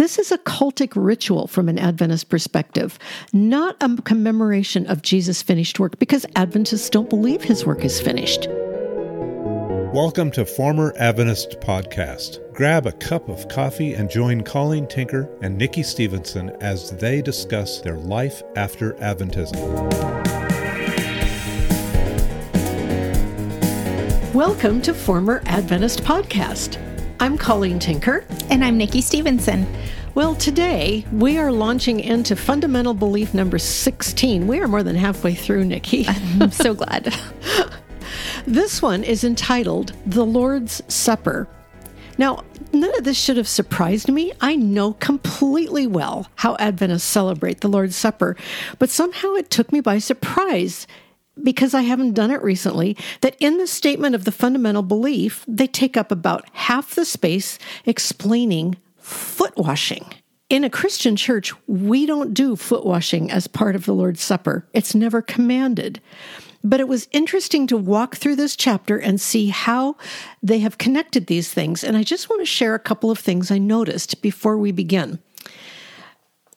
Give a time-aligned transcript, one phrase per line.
[0.00, 2.98] This is a cultic ritual from an Adventist perspective,
[3.34, 8.48] not a commemoration of Jesus' finished work, because Adventists don't believe his work is finished.
[9.92, 12.38] Welcome to Former Adventist Podcast.
[12.54, 17.82] Grab a cup of coffee and join Colleen Tinker and Nikki Stevenson as they discuss
[17.82, 19.52] their life after Adventism.
[24.32, 26.78] Welcome to Former Adventist Podcast.
[27.22, 28.24] I'm Colleen Tinker.
[28.48, 29.66] And I'm Nikki Stevenson.
[30.14, 34.46] Well, today we are launching into fundamental belief number 16.
[34.46, 36.06] We are more than halfway through, Nikki.
[36.40, 37.14] I'm so glad.
[38.46, 41.46] This one is entitled The Lord's Supper.
[42.16, 44.32] Now, none of this should have surprised me.
[44.40, 48.36] I know completely well how Adventists celebrate the Lord's Supper,
[48.78, 50.86] but somehow it took me by surprise
[51.42, 55.66] because I haven't done it recently, that in the statement of the fundamental belief, they
[55.66, 60.12] take up about half the space explaining foot washing.
[60.48, 64.66] In a Christian church, we don't do foot washing as part of the Lord's Supper.
[64.72, 66.00] It's never commanded.
[66.62, 69.96] But it was interesting to walk through this chapter and see how
[70.42, 71.82] they have connected these things.
[71.82, 75.20] And I just want to share a couple of things I noticed before we begin.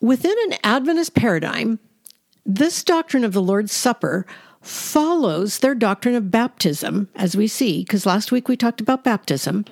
[0.02, 1.80] Within an Adventist paradigm,
[2.46, 4.26] this doctrine of the Lord's Supper
[4.64, 9.66] follows their doctrine of baptism, as we see, because last week we talked about baptism,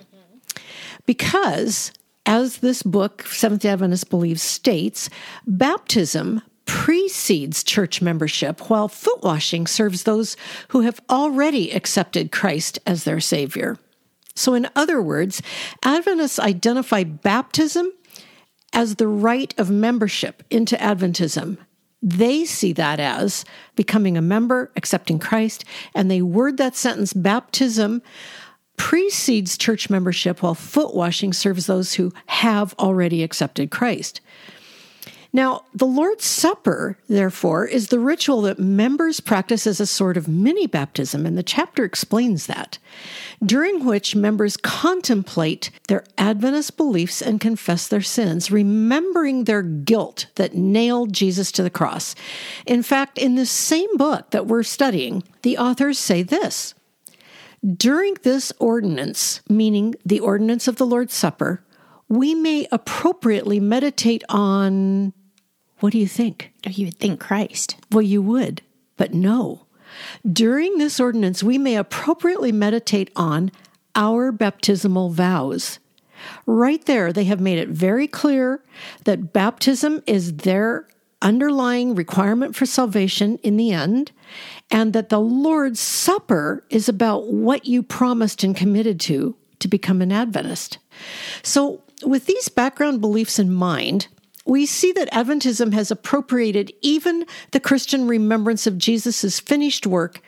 [1.05, 1.91] because
[2.25, 5.09] as this book, Seventh Adventist believes, states,
[5.47, 10.37] baptism precedes church membership, while foot washing serves those
[10.69, 13.77] who have already accepted Christ as their Savior.
[14.35, 15.41] So, in other words,
[15.83, 17.91] Adventists identify baptism
[18.71, 21.57] as the rite of membership into Adventism.
[22.01, 25.63] They see that as becoming a member, accepting Christ,
[25.93, 28.01] and they word that sentence baptism
[28.77, 34.21] precedes church membership, while foot washing serves those who have already accepted Christ.
[35.33, 40.27] Now, the Lord's Supper, therefore, is the ritual that members practice as a sort of
[40.27, 42.79] mini baptism, and the chapter explains that,
[43.43, 50.55] during which members contemplate their Adventist beliefs and confess their sins, remembering their guilt that
[50.55, 52.13] nailed Jesus to the cross.
[52.65, 56.73] In fact, in the same book that we're studying, the authors say this.
[57.77, 61.63] During this ordinance, meaning the ordinance of the Lord's Supper,
[62.09, 65.13] we may appropriately meditate on
[65.81, 66.53] what do you think?
[66.65, 67.75] You would think Christ.
[67.91, 68.61] Well, you would,
[68.97, 69.65] but no.
[70.31, 73.51] During this ordinance, we may appropriately meditate on
[73.95, 75.79] our baptismal vows.
[76.45, 78.63] Right there, they have made it very clear
[79.03, 80.87] that baptism is their
[81.21, 84.11] underlying requirement for salvation in the end,
[84.69, 90.01] and that the Lord's Supper is about what you promised and committed to to become
[90.01, 90.77] an Adventist.
[91.43, 94.07] So, with these background beliefs in mind,
[94.45, 100.21] we see that Adventism has appropriated even the Christian remembrance of Jesus' finished work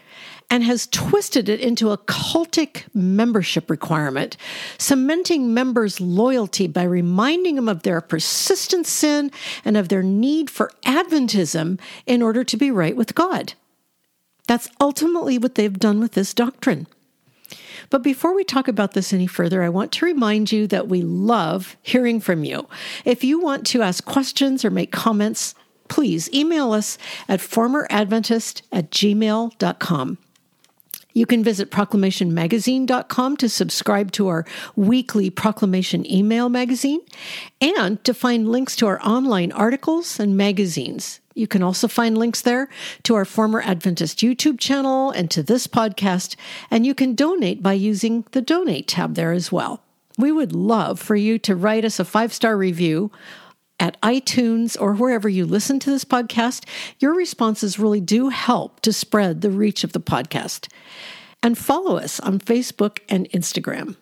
[0.50, 4.38] and has twisted it into a cultic membership requirement,
[4.78, 9.32] cementing members' loyalty by reminding them of their persistent sin
[9.66, 13.54] and of their need for Adventism in order to be right with God.
[14.48, 16.88] That's ultimately what they've done with this doctrine.
[17.90, 21.02] But before we talk about this any further, I want to remind you that we
[21.02, 22.68] love hearing from you.
[23.06, 25.56] If you want to ask questions or make comments,
[25.88, 30.18] please email us at formeradventist at gmail.com.
[31.14, 37.02] You can visit proclamationmagazine.com to subscribe to our weekly proclamation email magazine
[37.62, 41.20] and to find links to our online articles and magazines.
[41.36, 42.70] You can also find links there
[43.04, 46.36] to our former Adventist YouTube channel and to this podcast,
[46.70, 49.82] and you can donate by using the donate tab there as well.
[50.18, 53.12] We would love for you to write us a five star review
[53.80, 56.66] at iTunes or wherever you listen to this podcast.
[57.00, 60.68] Your responses really do help to spread the reach of the podcast.
[61.42, 63.98] And follow us on Facebook and Instagram.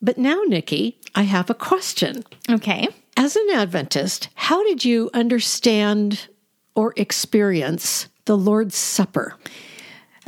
[0.00, 2.22] But now, Nikki, I have a question.
[2.48, 2.86] Okay.
[3.16, 6.28] As an Adventist, how did you understand
[6.74, 9.36] or experience the Lord's Supper?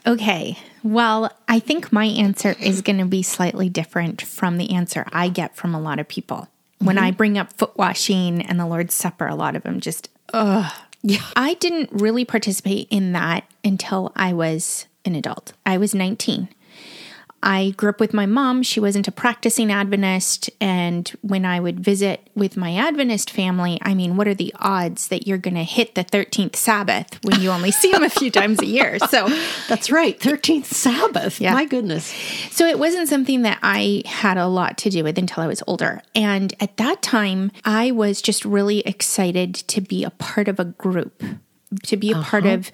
[0.06, 0.58] Okay.
[0.82, 5.28] Well, I think my answer is going to be slightly different from the answer I
[5.28, 6.48] get from a lot of people.
[6.80, 7.04] When mm-hmm.
[7.04, 10.72] I bring up foot washing and the Lord's Supper, a lot of them just, ugh.
[11.02, 11.22] Yeah.
[11.36, 15.52] I didn't really participate in that until I was an adult.
[15.64, 16.48] I was 19.
[17.42, 18.62] I grew up with my mom.
[18.62, 20.50] She wasn't a practicing Adventist.
[20.60, 25.08] And when I would visit with my Adventist family, I mean, what are the odds
[25.08, 28.30] that you're going to hit the 13th Sabbath when you only see them a few
[28.30, 28.98] times a year?
[29.08, 29.26] So
[29.68, 30.18] That's right.
[30.18, 31.40] 13th Sabbath.
[31.40, 31.54] Yeah.
[31.54, 32.04] My goodness.
[32.50, 35.62] So it wasn't something that I had a lot to do with until I was
[35.66, 36.02] older.
[36.14, 40.66] And at that time, I was just really excited to be a part of a
[40.66, 41.22] group,
[41.84, 42.54] to be a part uh-huh.
[42.54, 42.72] of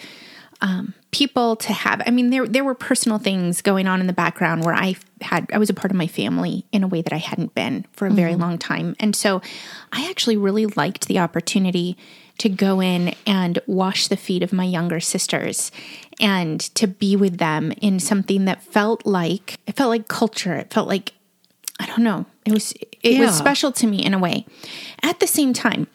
[0.61, 2.03] um, people, to have.
[2.07, 5.49] I mean, there there were personal things going on in the background where I had
[5.53, 8.07] I was a part of my family in a way that I hadn't been for
[8.07, 9.41] a very long time, and so
[9.93, 11.97] I actually really liked the opportunity
[12.39, 15.71] to go in and wash the feet of my younger sisters
[16.21, 20.73] and to be with them in something that felt like it felt like culture it
[20.73, 21.13] felt like
[21.79, 23.21] i don't know it was it Yeah.
[23.27, 24.47] was special to me in a way
[25.01, 25.87] at the same time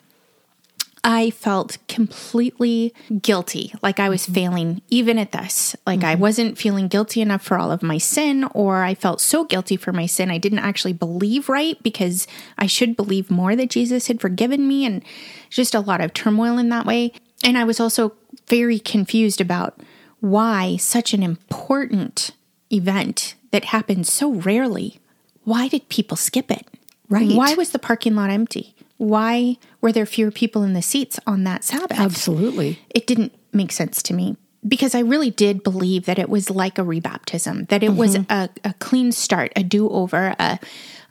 [1.04, 4.34] I felt completely guilty, like I was mm-hmm.
[4.34, 5.76] failing even at this.
[5.88, 6.22] Like I mm-hmm.
[6.22, 9.94] wasn't feeling guilty enough for all of my sin, or I felt so guilty for
[9.94, 14.20] my sin, I didn't actually believe right because I should believe more that Jesus had
[14.20, 15.04] forgiven me, and
[15.50, 17.14] just a lot of turmoil in that way.
[17.44, 18.14] And I was also
[18.48, 19.80] very confused about
[20.20, 22.32] why such an important
[22.72, 25.00] event that happened so rarely,
[25.44, 26.68] why did people skip it?
[27.08, 27.32] Right.
[27.32, 28.76] Why was the parking lot empty?
[29.00, 31.98] Why were there fewer people in the seats on that Sabbath?
[31.98, 32.80] Absolutely.
[32.90, 34.36] It didn't make sense to me
[34.68, 38.32] because I really did believe that it was like a rebaptism, that it was mm-hmm.
[38.32, 40.60] a, a clean start, a do over, a,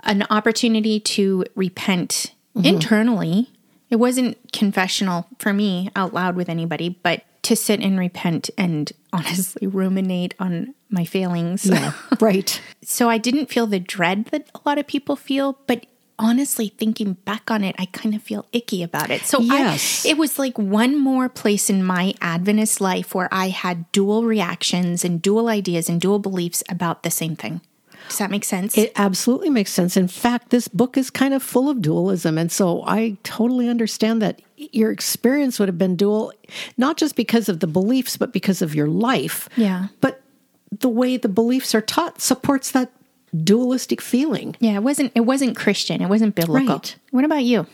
[0.05, 2.67] an opportunity to repent mm-hmm.
[2.67, 3.51] internally.
[3.89, 8.93] It wasn't confessional for me out loud with anybody, but to sit and repent and
[9.15, 11.65] honestly ruminate on my failings.
[11.65, 11.93] Yeah.
[12.21, 12.61] right.
[12.85, 15.85] So I didn't feel the dread that a lot of people feel, but
[16.19, 19.23] honestly, thinking back on it, I kind of feel icky about it.
[19.23, 20.05] So Yes.
[20.05, 24.25] I, it was like one more place in my Adventist life where I had dual
[24.25, 27.61] reactions and dual ideas and dual beliefs about the same thing.
[28.09, 28.77] Does that make sense?
[28.79, 29.97] It absolutely makes sense.
[29.97, 32.39] In fact, this book is kind of full of dualism.
[32.39, 36.33] And so I totally understand that your experience would have been dual,
[36.79, 39.49] not just because of the beliefs, but because of your life.
[39.57, 39.89] Yeah.
[40.01, 40.23] But
[40.71, 42.91] the way the beliefs are taught supports that
[43.37, 44.57] dualistic feeling.
[44.61, 46.01] yeah, it wasn't it wasn't Christian.
[46.01, 46.77] It wasn't biblical.
[46.77, 46.97] Right.
[47.11, 47.67] What about you?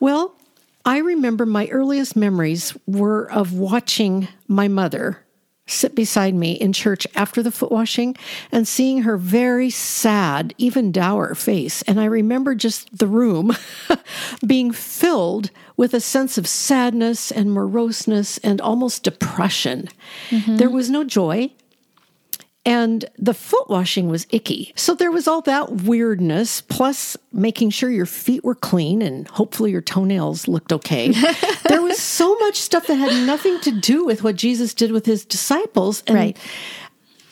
[0.00, 0.34] Well,
[0.84, 5.24] I remember my earliest memories were of watching my mother
[5.66, 8.14] sit beside me in church after the foot washing
[8.52, 11.80] and seeing her very sad, even dour face.
[11.82, 13.56] And I remember just the room
[14.46, 19.88] being filled with a sense of sadness and moroseness and almost depression.
[20.28, 20.56] Mm-hmm.
[20.56, 21.50] There was no joy.
[22.66, 24.72] And the foot washing was icky.
[24.74, 29.70] So there was all that weirdness, plus making sure your feet were clean and hopefully
[29.70, 31.10] your toenails looked okay.
[31.68, 35.04] there was so much stuff that had nothing to do with what Jesus did with
[35.04, 36.02] his disciples.
[36.06, 36.38] And Right.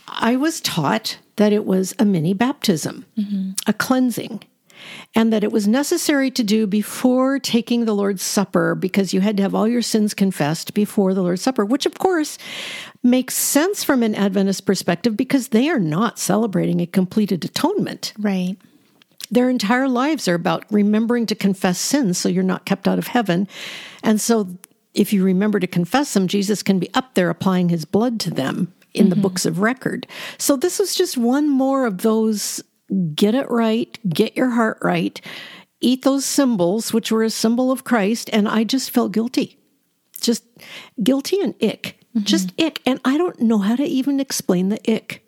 [0.06, 3.52] I was taught that it was a mini baptism, mm-hmm.
[3.66, 4.42] a cleansing,
[5.14, 9.36] and that it was necessary to do before taking the Lord's Supper because you had
[9.36, 12.38] to have all your sins confessed before the Lord's Supper, which of course
[13.02, 18.12] makes sense from an Adventist perspective because they are not celebrating a completed atonement.
[18.18, 18.56] Right.
[19.30, 23.08] Their entire lives are about remembering to confess sins so you're not kept out of
[23.08, 23.48] heaven.
[24.02, 24.48] And so
[24.94, 28.30] if you remember to confess them, Jesus can be up there applying his blood to
[28.30, 29.22] them in the mm-hmm.
[29.22, 30.06] books of record.
[30.36, 32.62] So this was just one more of those
[33.14, 35.20] get it right, get your heart right,
[35.80, 38.30] eat those symbols, which were a symbol of Christ.
[38.32, 39.58] And I just felt guilty.
[40.20, 40.44] Just
[41.02, 41.98] guilty and ick.
[42.14, 42.24] Mm-hmm.
[42.24, 42.80] Just ick.
[42.86, 45.24] And I don't know how to even explain the ick.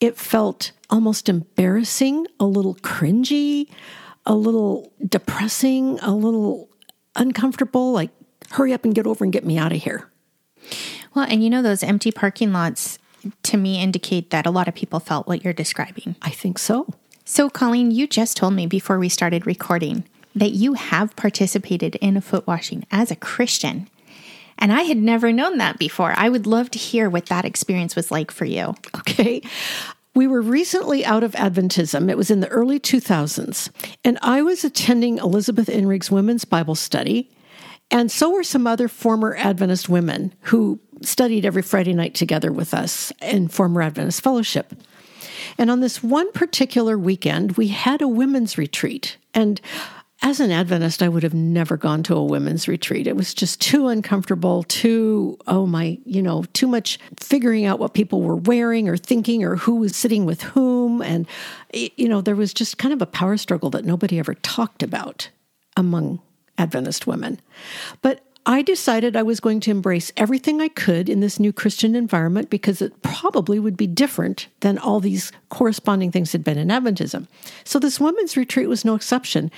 [0.00, 3.68] It felt almost embarrassing, a little cringy,
[4.26, 6.68] a little depressing, a little
[7.14, 7.92] uncomfortable.
[7.92, 8.10] Like,
[8.50, 10.10] hurry up and get over and get me out of here.
[11.14, 12.98] Well, and you know those empty parking lots
[13.44, 16.16] to me indicate that a lot of people felt what you're describing.
[16.22, 16.92] I think so.
[17.32, 22.20] So, Colleen, you just told me before we started recording that you have participated in
[22.20, 23.88] foot washing as a Christian.
[24.58, 26.12] And I had never known that before.
[26.14, 28.74] I would love to hear what that experience was like for you.
[28.98, 29.40] Okay.
[30.14, 32.10] We were recently out of Adventism.
[32.10, 33.70] It was in the early 2000s.
[34.04, 37.30] And I was attending Elizabeth Inrig's women's Bible study.
[37.90, 42.74] And so were some other former Adventist women who studied every Friday night together with
[42.74, 44.74] us in former Adventist fellowship.
[45.58, 49.16] And on this one particular weekend, we had a women's retreat.
[49.34, 49.60] And
[50.24, 53.08] as an Adventist, I would have never gone to a women's retreat.
[53.08, 57.92] It was just too uncomfortable, too, oh my, you know, too much figuring out what
[57.92, 61.02] people were wearing or thinking or who was sitting with whom.
[61.02, 61.26] And,
[61.72, 65.28] you know, there was just kind of a power struggle that nobody ever talked about
[65.76, 66.20] among
[66.56, 67.40] Adventist women.
[68.00, 71.94] But I decided I was going to embrace everything I could in this new Christian
[71.94, 76.68] environment because it probably would be different than all these corresponding things had been in
[76.68, 77.28] Adventism.
[77.62, 79.50] So, this women's retreat was no exception.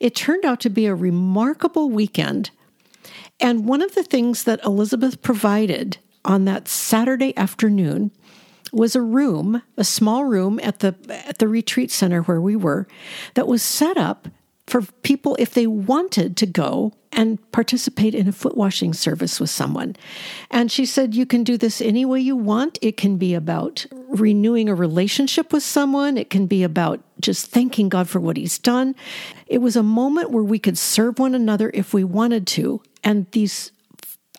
[0.00, 2.50] It turned out to be a remarkable weekend.
[3.38, 8.10] And one of the things that Elizabeth provided on that Saturday afternoon
[8.72, 12.88] was a room, a small room at the at the retreat center where we were
[13.34, 14.28] that was set up
[14.72, 19.50] for people if they wanted to go and participate in a foot washing service with
[19.50, 19.94] someone.
[20.50, 22.78] And she said, You can do this any way you want.
[22.80, 27.90] It can be about renewing a relationship with someone, it can be about just thanking
[27.90, 28.94] God for what He's done.
[29.46, 32.80] It was a moment where we could serve one another if we wanted to.
[33.04, 33.72] And these,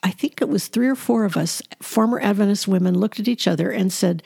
[0.02, 3.46] I think it was three or four of us, former Adventist women, looked at each
[3.46, 4.20] other and said,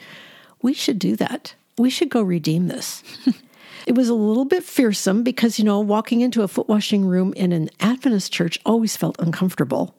[0.63, 1.53] We should do that.
[1.77, 3.03] We should go redeem this.
[3.87, 7.33] It was a little bit fearsome because, you know, walking into a foot washing room
[7.33, 9.95] in an Adventist church always felt uncomfortable.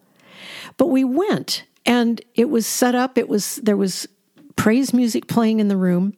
[0.76, 4.06] But we went and it was set up, it was there was
[4.56, 6.14] praise music playing in the room.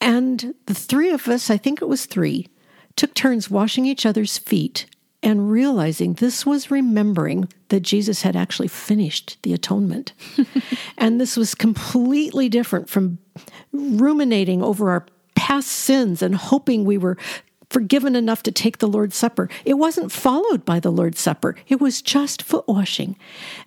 [0.00, 2.48] And the three of us, I think it was three,
[2.96, 4.86] took turns washing each other's feet
[5.22, 10.12] and realizing this was remembering that Jesus had actually finished the atonement.
[10.98, 13.18] and this was completely different from
[13.72, 17.16] ruminating over our past sins and hoping we were
[17.70, 19.48] forgiven enough to take the Lord's Supper.
[19.64, 23.16] It wasn't followed by the Lord's Supper, it was just foot washing.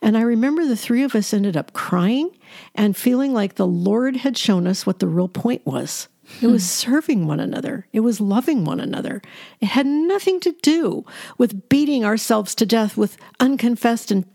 [0.02, 2.32] And I remember the three of us ended up crying
[2.76, 6.08] and feeling like the Lord had shown us what the real point was.
[6.42, 6.92] It was hmm.
[6.92, 7.88] serving one another.
[7.92, 9.22] It was loving one another.
[9.60, 11.06] It had nothing to do
[11.38, 14.26] with beating ourselves to death with unconfessed and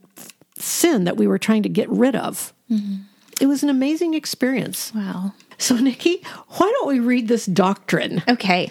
[0.59, 2.53] sin that we were trying to get rid of.
[2.71, 3.03] Mm-hmm.
[3.41, 4.93] It was an amazing experience.
[4.95, 5.35] Wow.
[5.59, 8.23] So, Nikki, why don't we read this doctrine?
[8.29, 8.71] Okay.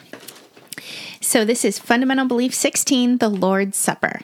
[1.21, 4.19] So, this is Fundamental Belief 16, the Lord's Supper.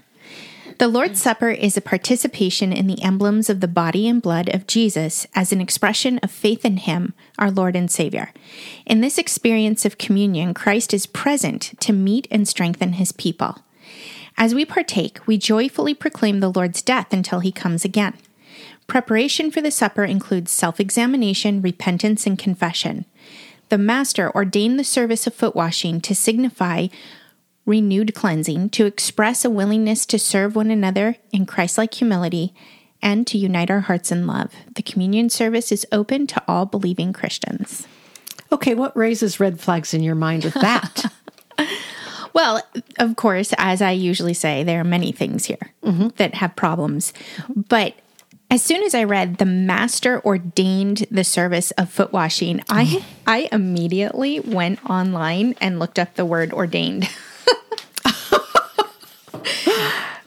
[0.80, 4.66] The Lord's Supper is a participation in the emblems of the body and blood of
[4.66, 8.32] Jesus as an expression of faith in Him, our Lord and Savior.
[8.86, 13.58] In this experience of communion, Christ is present to meet and strengthen His people.
[14.38, 18.13] As we partake, we joyfully proclaim the Lord's death until He comes again.
[18.89, 23.05] Preparation for the supper includes self examination, repentance, and confession.
[23.69, 26.88] The Master ordained the service of foot washing to signify
[27.67, 32.51] renewed cleansing, to express a willingness to serve one another in Christ like humility,
[33.00, 34.51] and to unite our hearts in love.
[34.75, 37.88] The communion service is open to all believing Christians.
[38.51, 41.13] Okay, what raises red flags in your mind with that?
[42.34, 42.62] well,
[42.98, 46.08] of course, as I usually say, there are many things here mm-hmm.
[46.17, 47.13] that have problems.
[47.55, 47.93] But
[48.50, 53.03] as soon as I read the master ordained the service of foot washing, I mm.
[53.27, 57.08] I immediately went online and looked up the word ordained.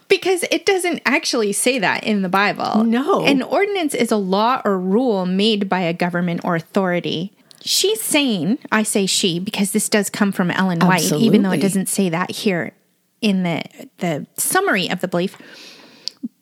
[0.08, 2.84] because it doesn't actually say that in the Bible.
[2.84, 3.24] No.
[3.24, 7.32] An ordinance is a law or rule made by a government or authority.
[7.62, 11.26] She's saying, I say she because this does come from Ellen White, Absolutely.
[11.26, 12.72] even though it doesn't say that here
[13.20, 13.62] in the
[13.98, 15.36] the summary of the belief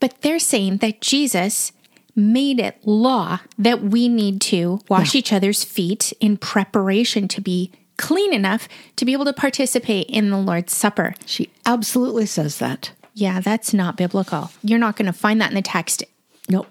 [0.00, 1.72] but they're saying that Jesus
[2.16, 5.18] made it law that we need to wash yeah.
[5.20, 10.30] each other's feet in preparation to be clean enough to be able to participate in
[10.30, 11.14] the Lord's Supper.
[11.26, 12.92] She absolutely says that.
[13.14, 14.50] Yeah, that's not biblical.
[14.62, 16.02] You're not going to find that in the text.
[16.48, 16.66] Nope.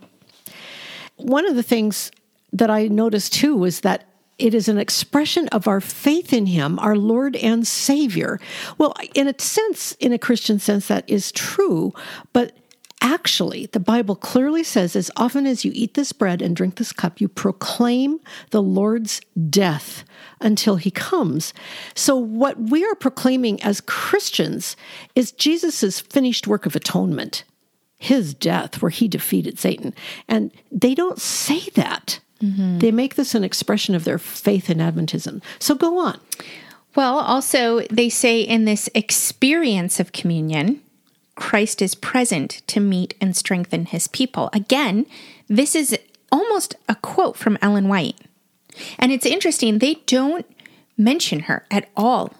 [1.18, 2.12] One of the things
[2.52, 4.06] that I noticed too was that
[4.40, 8.40] it is an expression of our faith in Him, our Lord and Savior.
[8.78, 11.94] Well, in a sense, in a Christian sense, that is true,
[12.34, 12.54] but
[13.02, 16.92] Actually, the Bible clearly says, as often as you eat this bread and drink this
[16.92, 20.04] cup, you proclaim the Lord's death
[20.42, 21.54] until he comes.
[21.96, 24.76] So, what we are proclaiming as Christians
[25.16, 27.46] is Jesus' finished work of atonement,
[28.00, 29.94] his death, where he defeated Satan.
[30.28, 32.20] And they don't say that.
[32.44, 32.80] Mm-hmm.
[32.80, 35.42] They make this an expression of their faith in Adventism.
[35.60, 36.20] So, go on.
[36.96, 40.82] Well, also, they say in this experience of communion,
[41.40, 44.50] Christ is present to meet and strengthen his people.
[44.52, 45.06] Again,
[45.48, 45.98] this is
[46.34, 48.18] almost a quote from Ellen White.
[49.00, 50.46] And it's interesting, they don't
[50.98, 52.34] mention her at all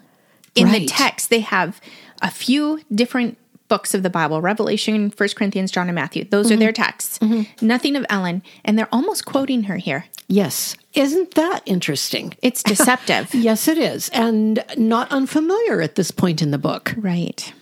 [0.54, 0.80] in right.
[0.80, 1.30] the text.
[1.30, 1.80] They have
[2.20, 3.38] a few different
[3.68, 6.24] books of the Bible Revelation, First Corinthians, John, and Matthew.
[6.24, 6.56] Those mm-hmm.
[6.56, 7.18] are their texts.
[7.20, 7.66] Mm-hmm.
[7.66, 8.42] Nothing of Ellen.
[8.66, 10.04] And they're almost quoting her here.
[10.28, 10.76] Yes.
[10.92, 12.34] Isn't that interesting?
[12.42, 13.34] It's deceptive.
[13.34, 14.10] yes, it is.
[14.10, 16.94] And not unfamiliar at this point in the book.
[16.98, 17.54] Right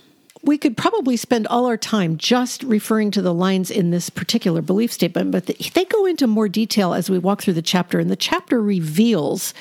[0.43, 4.63] we could probably spend all our time just referring to the lines in this particular
[4.63, 8.11] belief statement, but they go into more detail as we walk through the chapter, and
[8.11, 9.55] the chapter reveals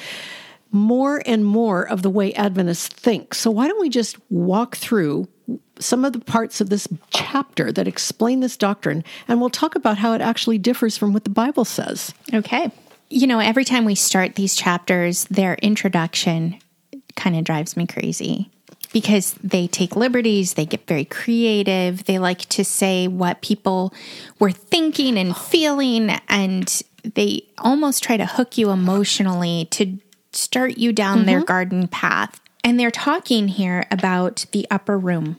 [0.71, 3.33] more and more of the way Adventists think.
[3.33, 5.27] So, why don't we just walk through
[5.79, 9.97] some of the parts of this chapter that explain this doctrine, and we'll talk about
[9.97, 12.13] how it actually differs from what the Bible says.
[12.33, 12.71] Okay.
[13.09, 16.59] You know, every time we start these chapters, their introduction
[17.15, 18.51] kind of drives me crazy
[18.93, 23.93] because they take liberties, they get very creative, they like to say what people
[24.39, 29.97] were thinking and feeling, and they almost try to hook you emotionally to
[30.31, 31.45] start you down their mm-hmm.
[31.45, 32.39] garden path.
[32.63, 35.37] And they're talking here about the upper room.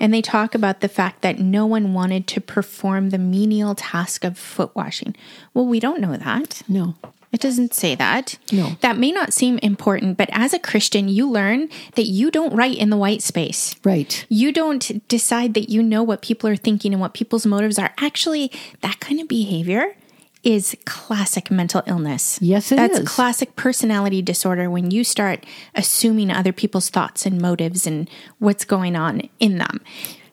[0.00, 4.24] And they talk about the fact that no one wanted to perform the menial task
[4.24, 5.14] of foot washing.
[5.54, 6.62] Well, we don't know that.
[6.68, 6.96] No.
[7.32, 8.38] It doesn't say that.
[8.52, 8.76] No.
[8.82, 12.76] That may not seem important, but as a Christian, you learn that you don't write
[12.76, 13.74] in the white space.
[13.82, 14.26] Right.
[14.28, 17.94] You don't decide that you know what people are thinking and what people's motives are.
[17.98, 19.96] Actually, that kind of behavior
[20.42, 22.38] is classic mental illness.
[22.42, 23.08] Yes, it That's is.
[23.08, 28.10] classic personality disorder when you start assuming other people's thoughts and motives and
[28.40, 29.80] what's going on in them.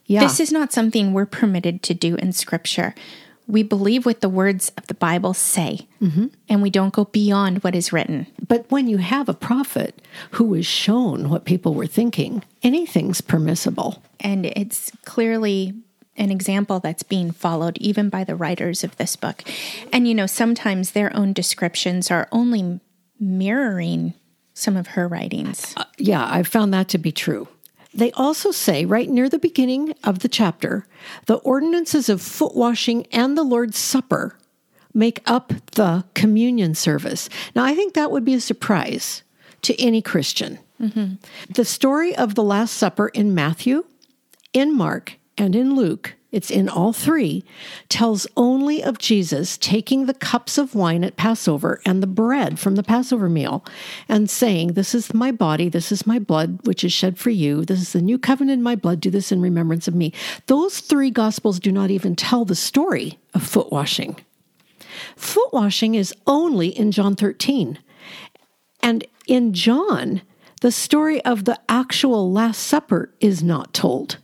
[0.05, 0.21] Yeah.
[0.21, 2.95] This is not something we're permitted to do in scripture.
[3.49, 6.27] We believe what the words of the Bible say, Mm-hmm.
[6.47, 8.27] and we don't go beyond what is written.
[8.47, 10.01] But when you have a prophet
[10.31, 14.01] who is shown what people were thinking, anything's permissible.
[14.19, 15.73] And it's clearly
[16.15, 19.43] an example that's being followed even by the writers of this book.
[19.91, 22.79] And you know, sometimes their own descriptions are only
[23.19, 24.13] mirroring
[24.53, 25.73] some of her writings.
[25.97, 27.47] Yeah, I've found that to be true.
[27.93, 30.85] They also say, right near the beginning of the chapter,
[31.25, 34.37] the ordinances of foot washing and the Lord's Supper
[34.93, 37.29] make up the communion service.
[37.55, 39.23] Now, I think that would be a surprise
[39.63, 40.59] to any Christian.
[40.81, 41.15] Mm-hmm.
[41.53, 43.85] The story of the Last Supper in Matthew,
[44.53, 47.43] in Mark, and in Luke, it's in all three,
[47.87, 52.75] tells only of Jesus taking the cups of wine at Passover and the bread from
[52.75, 53.65] the Passover meal
[54.07, 57.65] and saying, This is my body, this is my blood, which is shed for you.
[57.65, 59.01] This is the new covenant in my blood.
[59.01, 60.13] Do this in remembrance of me.
[60.45, 64.17] Those three gospels do not even tell the story of foot washing.
[65.15, 67.79] Foot washing is only in John 13.
[68.81, 70.21] And in John,
[70.61, 74.17] the story of the actual Last Supper is not told.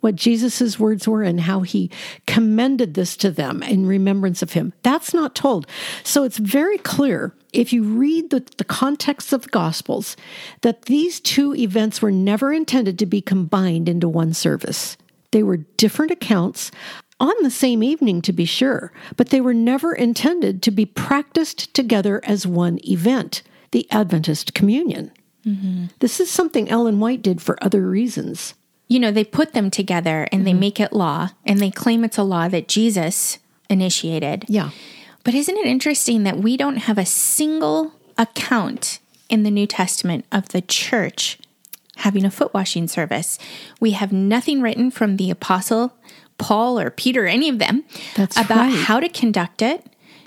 [0.00, 1.90] What Jesus' words were and how he
[2.26, 4.72] commended this to them in remembrance of him.
[4.82, 5.66] That's not told.
[6.04, 10.16] So it's very clear if you read the, the context of the Gospels
[10.60, 14.96] that these two events were never intended to be combined into one service.
[15.32, 16.70] They were different accounts
[17.20, 21.74] on the same evening, to be sure, but they were never intended to be practiced
[21.74, 25.10] together as one event the Adventist communion.
[25.44, 25.86] Mm-hmm.
[25.98, 28.54] This is something Ellen White did for other reasons.
[28.88, 30.60] You know, they put them together and they mm-hmm.
[30.60, 34.44] make it law and they claim it's a law that Jesus initiated.
[34.48, 34.70] Yeah.
[35.24, 38.98] But isn't it interesting that we don't have a single account
[39.28, 41.38] in the New Testament of the church
[41.96, 43.38] having a foot washing service?
[43.78, 45.92] We have nothing written from the apostle
[46.38, 47.84] Paul or Peter, any of them,
[48.16, 48.74] That's about right.
[48.74, 49.84] how to conduct it.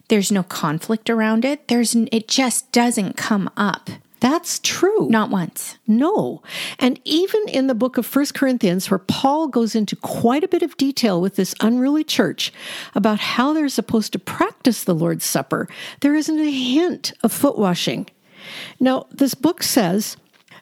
[0.10, 1.69] There's no conflict around it.
[1.69, 3.89] There's it just doesn't come up.
[4.22, 5.10] That's true.
[5.10, 5.80] Not once.
[5.88, 6.44] No.
[6.78, 10.62] And even in the book of First Corinthians, where Paul goes into quite a bit
[10.62, 12.54] of detail with this unruly church
[12.94, 15.68] about how they're supposed to practice the Lord's Supper,
[16.02, 18.08] there isn't a hint of foot washing.
[18.80, 20.18] Now, this book says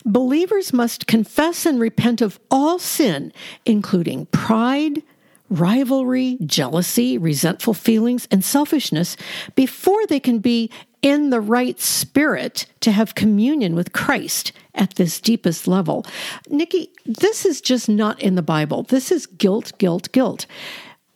[0.05, 3.33] believers must confess and repent of all sin,
[3.65, 5.03] including pride,
[5.49, 9.17] rivalry, jealousy, resentful feelings, and selfishness
[9.55, 15.19] before they can be in the right spirit to have communion with Christ at this
[15.19, 16.05] deepest level.
[16.49, 18.83] Nikki, this is just not in the Bible.
[18.83, 20.45] This is guilt, guilt, guilt.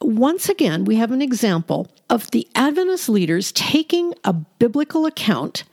[0.01, 5.63] Once again, we have an example of the Adventist leaders taking a biblical account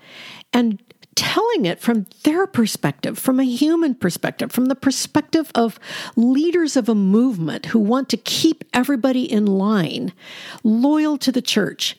[0.53, 0.81] and
[1.17, 5.79] telling it from their perspective, from a human perspective, from the perspective of
[6.17, 10.13] leaders of a movement who want to keep everybody in line,
[10.63, 11.97] loyal to the church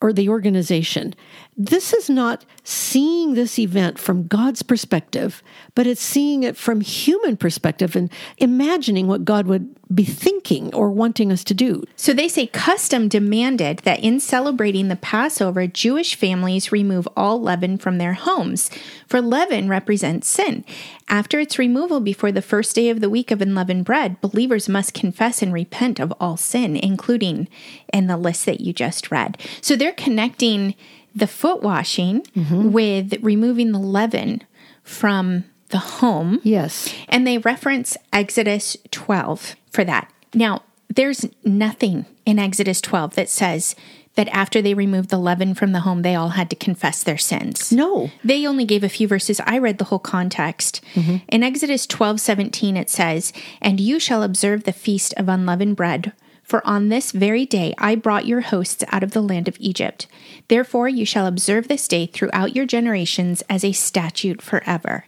[0.00, 1.14] or the organization.
[1.62, 5.42] This is not seeing this event from God's perspective,
[5.74, 10.90] but it's seeing it from human perspective and imagining what God would be thinking or
[10.90, 11.84] wanting us to do.
[11.96, 17.76] So they say custom demanded that in celebrating the Passover, Jewish families remove all leaven
[17.76, 18.70] from their homes,
[19.06, 20.64] for leaven represents sin.
[21.08, 24.94] After its removal before the first day of the week of unleavened bread, believers must
[24.94, 27.48] confess and repent of all sin, including
[27.92, 29.36] in the list that you just read.
[29.60, 30.74] So they're connecting
[31.14, 32.72] the foot washing mm-hmm.
[32.72, 34.42] with removing the leaven
[34.82, 36.40] from the home.
[36.42, 36.92] Yes.
[37.08, 40.12] And they reference Exodus 12 for that.
[40.34, 43.76] Now, there's nothing in Exodus 12 that says
[44.16, 47.16] that after they removed the leaven from the home, they all had to confess their
[47.16, 47.70] sins.
[47.70, 48.10] No.
[48.24, 49.40] They only gave a few verses.
[49.46, 50.80] I read the whole context.
[50.94, 51.16] Mm-hmm.
[51.28, 56.12] In Exodus 12 17, it says, And you shall observe the feast of unleavened bread.
[56.50, 60.08] For on this very day I brought your hosts out of the land of Egypt.
[60.48, 65.04] Therefore you shall observe this day throughout your generations as a statute forever.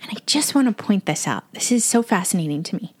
[0.00, 1.44] And I just want to point this out.
[1.52, 2.94] This is so fascinating to me.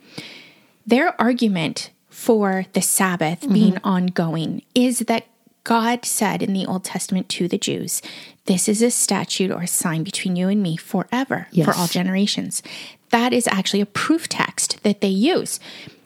[0.86, 3.54] Their argument for the Sabbath mm-hmm.
[3.54, 5.24] being ongoing is that
[5.64, 8.02] God said in the Old Testament to the Jews,
[8.44, 11.64] This is a statute or a sign between you and me forever, Yes.
[11.64, 12.62] for all generations.
[13.08, 15.58] That is actually a proof text that they use.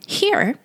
[0.06, 0.56] Here,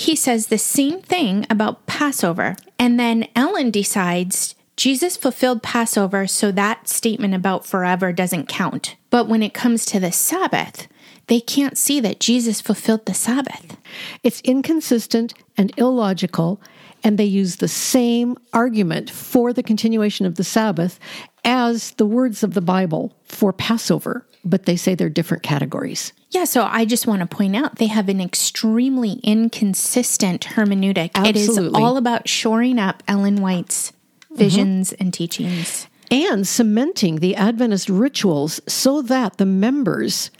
[0.00, 2.56] he says the same thing about Passover.
[2.78, 8.96] And then Ellen decides Jesus fulfilled Passover, so that statement about forever doesn't count.
[9.10, 10.88] But when it comes to the Sabbath,
[11.26, 13.76] they can't see that Jesus fulfilled the Sabbath.
[14.22, 16.62] It's inconsistent and illogical,
[17.02, 20.98] and they use the same argument for the continuation of the Sabbath
[21.44, 26.12] as the words of the Bible for Passover, but they say they're different categories.
[26.30, 31.10] Yeah, so I just want to point out they have an extremely inconsistent hermeneutic.
[31.26, 34.36] It is all about shoring up Ellen White's mm-hmm.
[34.36, 35.88] visions and teachings.
[36.10, 40.30] and cementing the Adventist rituals so that the members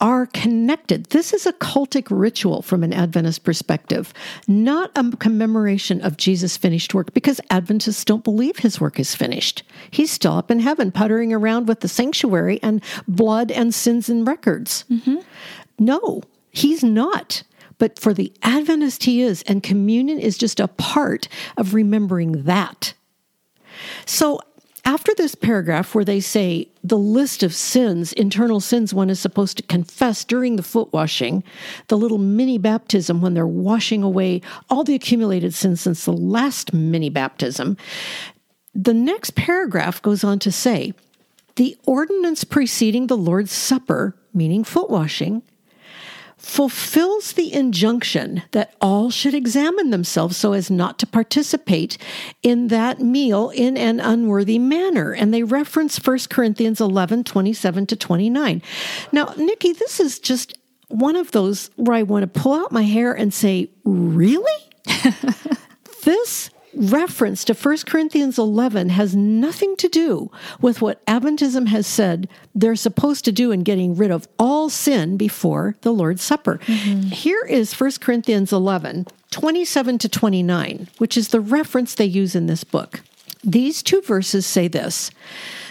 [0.00, 1.06] are connected.
[1.06, 4.14] This is a cultic ritual from an Adventist perspective,
[4.48, 9.62] not a commemoration of Jesus' finished work, because Adventists don't believe his work is finished.
[9.90, 14.26] He's still up in heaven, puttering around with the sanctuary and blood and sins and
[14.26, 14.84] records.
[14.90, 15.18] Mm-hmm.
[15.78, 17.42] No, he's not.
[17.78, 22.92] But for the Adventist, he is, and communion is just a part of remembering that.
[24.04, 24.40] So,
[24.84, 29.56] after this paragraph where they say the list of sins, internal sins one is supposed
[29.58, 31.44] to confess during the foot washing,
[31.88, 36.72] the little mini baptism when they're washing away all the accumulated sins since the last
[36.72, 37.76] mini baptism,
[38.74, 40.94] the next paragraph goes on to say
[41.56, 45.42] the ordinance preceding the Lord's Supper, meaning foot washing,
[46.40, 51.98] fulfills the injunction that all should examine themselves so as not to participate
[52.42, 55.12] in that meal in an unworthy manner.
[55.12, 58.62] And they reference 1 Corinthians 11 27 to 29.
[59.12, 60.56] Now, Nikki, this is just
[60.88, 64.62] one of those where I want to pull out my hair and say, Really?
[66.04, 70.30] this reference to 1 Corinthians 11 has nothing to do
[70.60, 75.16] with what Adventism has said they're supposed to do in getting rid of all sin
[75.16, 76.58] before the Lord's Supper.
[76.66, 77.08] Mm-hmm.
[77.08, 82.46] Here is 1 Corinthians 11, 27 to 29, which is the reference they use in
[82.46, 83.00] this book.
[83.42, 85.10] These two verses say this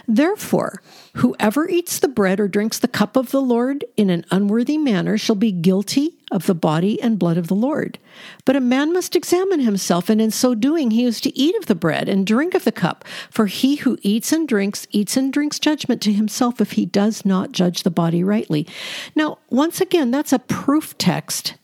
[0.07, 0.81] Therefore,
[1.15, 5.17] whoever eats the bread or drinks the cup of the Lord in an unworthy manner
[5.17, 7.97] shall be guilty of the body and blood of the Lord.
[8.45, 11.65] But a man must examine himself, and in so doing he is to eat of
[11.65, 13.03] the bread and drink of the cup.
[13.29, 17.25] For he who eats and drinks, eats and drinks judgment to himself if he does
[17.25, 18.67] not judge the body rightly.
[19.15, 21.55] Now, once again, that's a proof text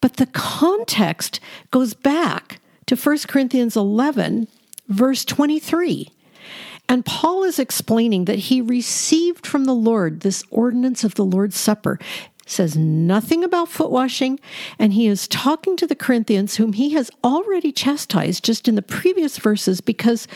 [0.00, 4.48] but the context goes back to 1 Corinthians 11,
[4.88, 6.08] verse 23.
[6.88, 11.56] And Paul is explaining that he received from the Lord this ordinance of the Lord's
[11.56, 11.98] Supper.
[12.46, 14.40] Says nothing about foot washing,
[14.78, 18.80] and he is talking to the Corinthians, whom he has already chastised just in the
[18.80, 20.26] previous verses because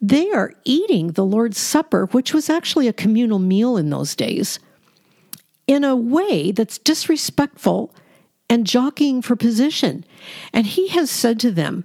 [0.00, 4.58] they are eating the Lord's Supper, which was actually a communal meal in those days,
[5.66, 7.94] in a way that's disrespectful
[8.48, 10.06] and jockeying for position.
[10.54, 11.84] And he has said to them,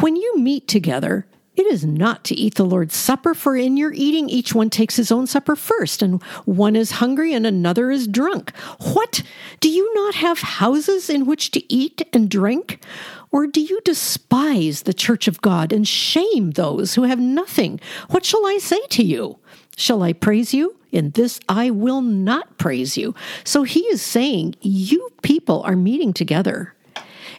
[0.00, 3.92] When you meet together, it is not to eat the Lord's Supper, for in your
[3.92, 8.08] eating each one takes his own supper first, and one is hungry and another is
[8.08, 8.54] drunk.
[8.92, 9.22] What?
[9.60, 12.82] Do you not have houses in which to eat and drink?
[13.30, 17.80] Or do you despise the church of God and shame those who have nothing?
[18.10, 19.38] What shall I say to you?
[19.76, 20.76] Shall I praise you?
[20.92, 23.14] In this I will not praise you.
[23.42, 26.74] So he is saying, You people are meeting together.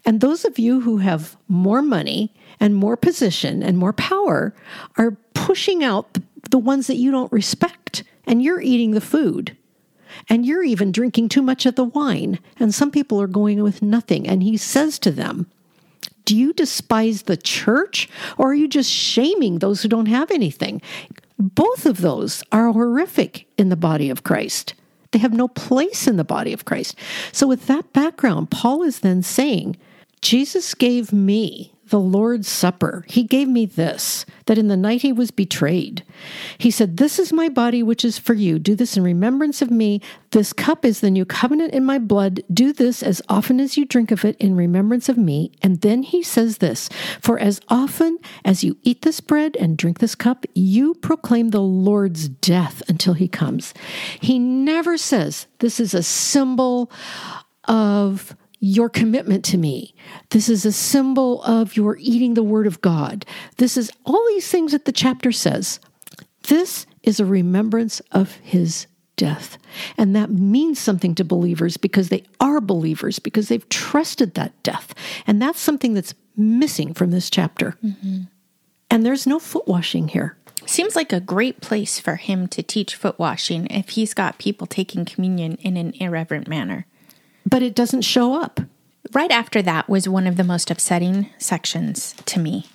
[0.06, 4.54] And those of you who have more money and more position and more power
[4.98, 8.04] are pushing out the, the ones that you don't respect.
[8.28, 9.56] And you're eating the food.
[10.30, 12.40] And you're even drinking too much of the wine.
[12.60, 14.28] And some people are going with nothing.
[14.28, 15.48] And he says to them,
[16.26, 20.82] do you despise the church or are you just shaming those who don't have anything?
[21.38, 24.74] Both of those are horrific in the body of Christ.
[25.12, 26.98] They have no place in the body of Christ.
[27.32, 29.78] So, with that background, Paul is then saying
[30.22, 33.06] Jesus gave me the Lord's Supper.
[33.08, 36.04] He gave me this, that in the night he was betrayed,
[36.58, 38.60] he said, This is my body, which is for you.
[38.60, 40.02] Do this in remembrance of me.
[40.32, 42.42] This cup is the new covenant in my blood.
[42.52, 45.52] Do this as often as you drink of it in remembrance of me.
[45.62, 46.90] And then he says this
[47.22, 51.62] For as often as you eat this bread and drink this cup, you proclaim the
[51.62, 53.74] Lord's death until he comes.
[54.20, 56.92] He never says this is a symbol
[57.66, 58.36] of
[58.66, 59.94] your commitment to me.
[60.32, 63.24] This is a symbol of your eating the word of God.
[63.58, 65.80] This is all these things that the chapter says.
[66.48, 69.60] This is a remembrance of his death.
[69.98, 74.96] And that means something to believers because they are believers, because they've trusted that death.
[75.28, 77.78] And that's something that's missing from this chapter.
[77.86, 78.22] Mm-hmm.
[78.90, 80.38] And there's no foot washing here.
[80.66, 84.66] Seems like a great place for him to teach foot washing if he's got people
[84.66, 86.88] taking communion in an irreverent manner
[87.46, 88.60] but it doesn't show up.
[89.14, 92.66] Right after that was one of the most upsetting sections to me.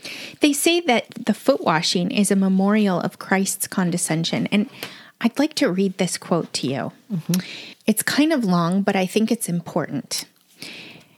[0.40, 4.46] They say that the foot washing is a memorial of Christ's condescension.
[4.52, 4.70] And
[5.20, 6.92] I'd like to read this quote to you.
[7.12, 7.40] Mm-hmm.
[7.86, 10.24] It's kind of long, but I think it's important.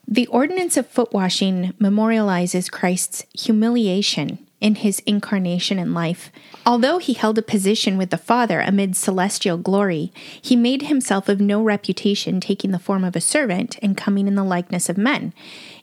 [0.08, 6.30] The ordinance of foot washing memorializes Christ's humiliation in his incarnation and life.
[6.64, 11.40] Although he held a position with the Father amid celestial glory, he made himself of
[11.40, 15.34] no reputation, taking the form of a servant and coming in the likeness of men.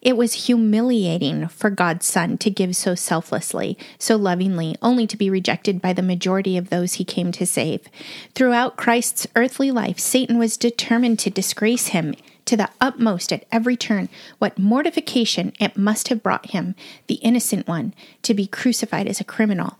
[0.02, 5.30] It was humiliating for God's Son to give so selflessly, so lovingly, only to be
[5.30, 7.82] rejected by the majority of those he came to save.
[8.34, 12.16] Throughout Christ's earthly life, Satan was determined to disgrace him
[12.50, 14.10] to the utmost at every turn
[14.40, 16.74] what mortification it must have brought him,
[17.06, 19.78] the innocent one, to be crucified as a criminal.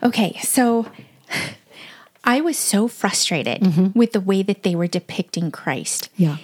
[0.00, 0.86] Okay, so
[2.24, 3.98] I was so frustrated mm-hmm.
[3.98, 6.08] with the way that they were depicting Christ.
[6.16, 6.36] Yeah.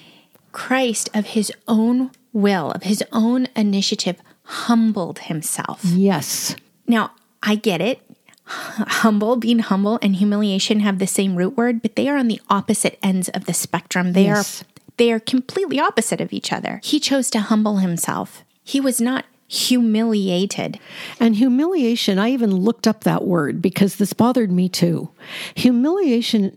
[0.51, 5.85] Christ, of his own will, of his own initiative, humbled himself.
[5.85, 6.57] Yes.
[6.88, 7.12] Now,
[7.44, 8.01] I get it.
[8.46, 12.40] Humble, being humble, and humiliation have the same root word, but they are on the
[12.51, 14.14] opposite ends of the spectrum.
[14.14, 14.62] They yes.
[14.62, 14.66] are
[14.98, 16.80] they are completely opposite of each other.
[16.84, 18.44] He chose to humble himself.
[18.62, 20.78] He was not humiliated.
[21.18, 25.11] And humiliation, I even looked up that word because this bothered me too.
[25.54, 26.56] Humiliation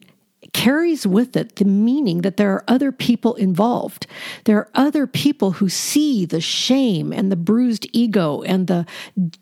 [0.53, 4.05] carries with it the meaning that there are other people involved.
[4.45, 8.85] There are other people who see the shame and the bruised ego and the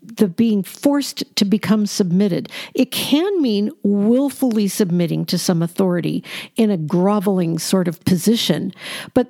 [0.02, 2.50] the being forced to become submitted.
[2.74, 6.24] It can mean willfully submitting to some authority
[6.56, 8.74] in a groveling sort of position.
[9.14, 9.28] But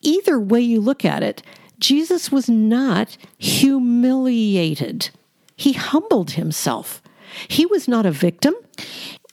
[0.00, 1.42] either way you look at it,
[1.78, 5.10] Jesus was not humiliated.
[5.56, 7.02] He humbled himself.
[7.48, 8.54] He was not a victim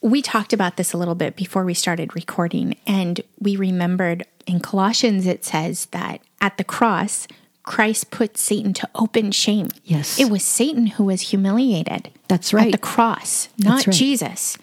[0.02, 4.60] we talked about this a little bit before we started recording, and we remembered in
[4.60, 7.28] Colossians it says that at the cross,
[7.64, 9.68] Christ put Satan to open shame.
[9.84, 10.20] Yes.
[10.20, 12.12] It was Satan who was humiliated.
[12.28, 12.68] That's right.
[12.68, 13.96] At the cross, not right.
[13.96, 14.58] Jesus.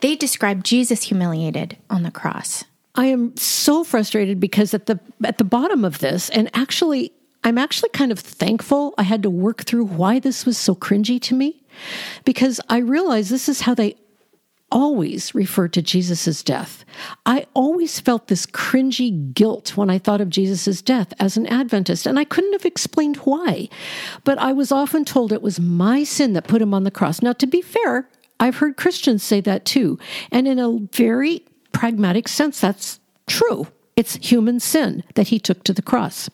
[0.00, 2.64] They describe Jesus humiliated on the cross.
[2.94, 7.58] I am so frustrated because at the at the bottom of this, and actually I'm
[7.58, 11.34] actually kind of thankful I had to work through why this was so cringy to
[11.34, 11.62] me
[12.24, 13.96] because I realize this is how they
[14.70, 16.84] always referred to Jesus' death.
[17.24, 22.06] I always felt this cringy guilt when I thought of Jesus' death as an Adventist,
[22.06, 23.68] and I couldn't have explained why.
[24.24, 27.22] But I was often told it was my sin that put him on the cross.
[27.22, 28.08] Now, to be fair,
[28.40, 29.98] I've heard Christians say that too.
[30.30, 33.68] And in a very pragmatic sense, that's true.
[33.96, 36.30] It's human sin that he took to the cross.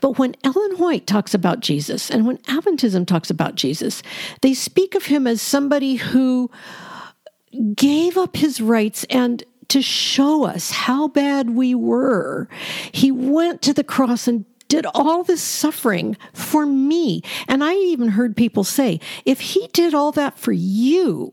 [0.00, 4.02] But when Ellen White talks about Jesus and when Adventism talks about Jesus,
[4.42, 6.50] they speak of him as somebody who
[7.74, 12.48] gave up his rights and to show us how bad we were,
[12.92, 17.22] he went to the cross and did all this suffering for me.
[17.46, 21.32] And I even heard people say, if he did all that for you,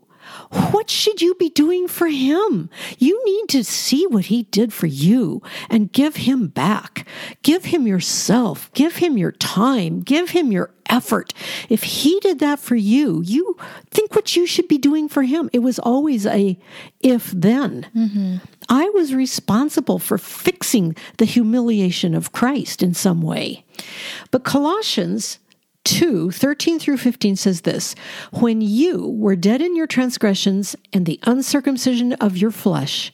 [0.71, 2.69] what should you be doing for him?
[2.97, 7.07] You need to see what he did for you and give him back.
[7.43, 8.71] Give him yourself.
[8.73, 10.01] Give him your time.
[10.01, 11.33] Give him your effort.
[11.69, 13.57] If he did that for you, you
[13.91, 15.49] think what you should be doing for him.
[15.53, 16.57] It was always a
[17.01, 17.87] if then.
[17.95, 18.37] Mm-hmm.
[18.69, 23.65] I was responsible for fixing the humiliation of Christ in some way.
[24.31, 25.39] But Colossians
[25.85, 27.95] 2 13 through 15 says this
[28.33, 33.13] When you were dead in your transgressions and the uncircumcision of your flesh,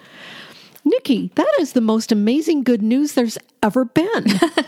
[0.91, 4.25] Nikki, that is the most amazing good news there's ever been.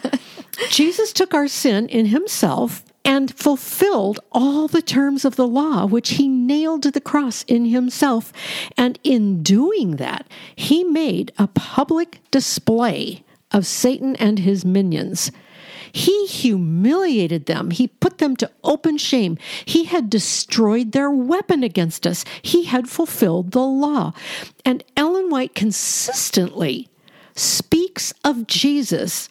[0.70, 6.12] Jesus took our sin in himself and fulfilled all the terms of the law, which
[6.12, 8.32] he nailed to the cross in himself.
[8.78, 15.32] And in doing that, he made a public display of Satan and his minions.
[15.96, 17.70] He humiliated them.
[17.70, 19.38] He put them to open shame.
[19.64, 22.26] He had destroyed their weapon against us.
[22.42, 24.14] He had fulfilled the law.
[24.66, 26.90] And Ellen White consistently
[27.36, 29.30] speaks of Jesus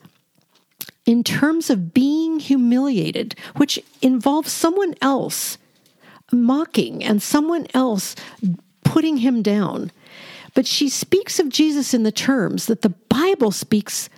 [1.05, 5.59] in terms of being humiliated, which involves someone else
[6.31, 8.15] mocking and someone else
[8.85, 9.91] putting him down.
[10.55, 14.09] But she speaks of Jesus in the terms that the Bible speaks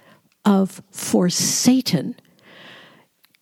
[0.44, 2.16] of for Satan.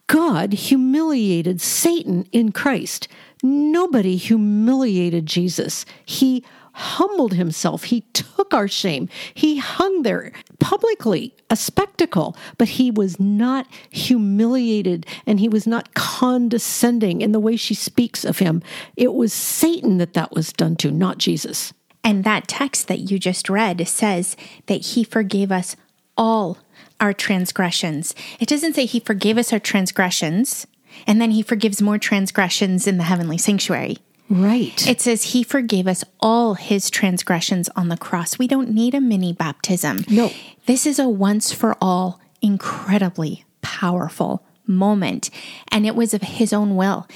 [0.07, 3.09] God humiliated Satan in Christ.
[3.43, 5.85] Nobody humiliated Jesus.
[6.05, 7.85] He humbled himself.
[7.85, 9.09] He took our shame.
[9.35, 15.95] He hung there publicly, a spectacle, but he was not humiliated and he was not
[15.95, 18.63] condescending in the way she speaks of him.
[18.97, 21.73] It was Satan that that was done to, not Jesus.
[22.05, 24.37] And that text that you just read says
[24.67, 25.77] that he forgave us
[26.17, 26.59] all
[27.03, 28.15] our transgressions.
[28.41, 30.67] It doesn't say he forgave us our transgressions
[31.07, 33.99] and then he forgives more transgressions in the heavenly sanctuary.
[34.31, 34.87] Right.
[34.89, 38.39] It says he forgave us all his transgressions on the cross.
[38.39, 40.05] We don't need a mini baptism.
[40.09, 40.31] No.
[40.67, 45.29] This is a once for all, incredibly powerful moment.
[45.69, 47.07] And it was of his own will.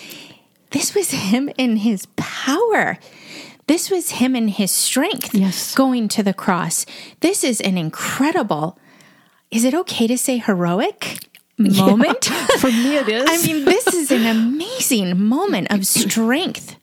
[0.73, 2.99] This was him in his power.
[3.67, 5.75] This was him in his strength Yes.
[5.75, 6.85] going to the cross.
[7.21, 8.79] This is an incredible,
[9.51, 11.19] is it okay to say heroic
[11.59, 12.25] moment?
[12.59, 13.29] For me, it is.
[13.29, 16.77] I mean, this is an amazing moment of strength.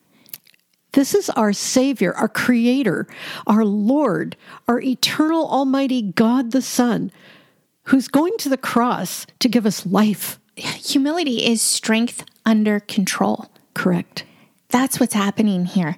[0.94, 3.08] This is our Savior, our Creator,
[3.48, 7.12] our Lord, our eternal Almighty God the Son,
[7.86, 10.40] who's going to the cross to give us life.
[10.56, 13.50] Humility is strength under control.
[13.74, 14.24] Correct.
[14.70, 15.98] That's what's happening here.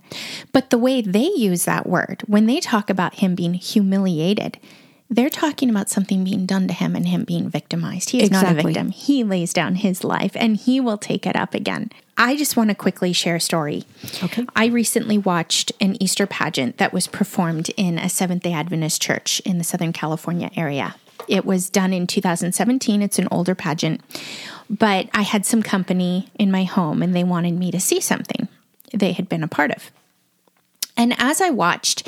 [0.53, 4.59] But the way they use that word, when they talk about him being humiliated,
[5.09, 8.09] they're talking about something being done to him and him being victimized.
[8.09, 8.89] He is not a victim.
[8.89, 11.91] He lays down his life and he will take it up again.
[12.17, 13.83] I just want to quickly share a story.
[14.23, 14.45] Okay.
[14.55, 19.41] I recently watched an Easter pageant that was performed in a Seventh day Adventist church
[19.41, 20.95] in the Southern California area.
[21.27, 23.01] It was done in 2017.
[23.01, 24.01] It's an older pageant,
[24.69, 28.47] but I had some company in my home and they wanted me to see something
[28.93, 29.91] they had been a part of.
[30.97, 32.07] And as I watched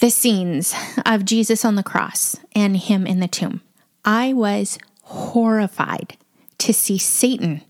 [0.00, 0.74] the scenes
[1.06, 3.60] of Jesus on the cross and him in the tomb,
[4.04, 6.16] I was horrified
[6.58, 7.62] to see Satan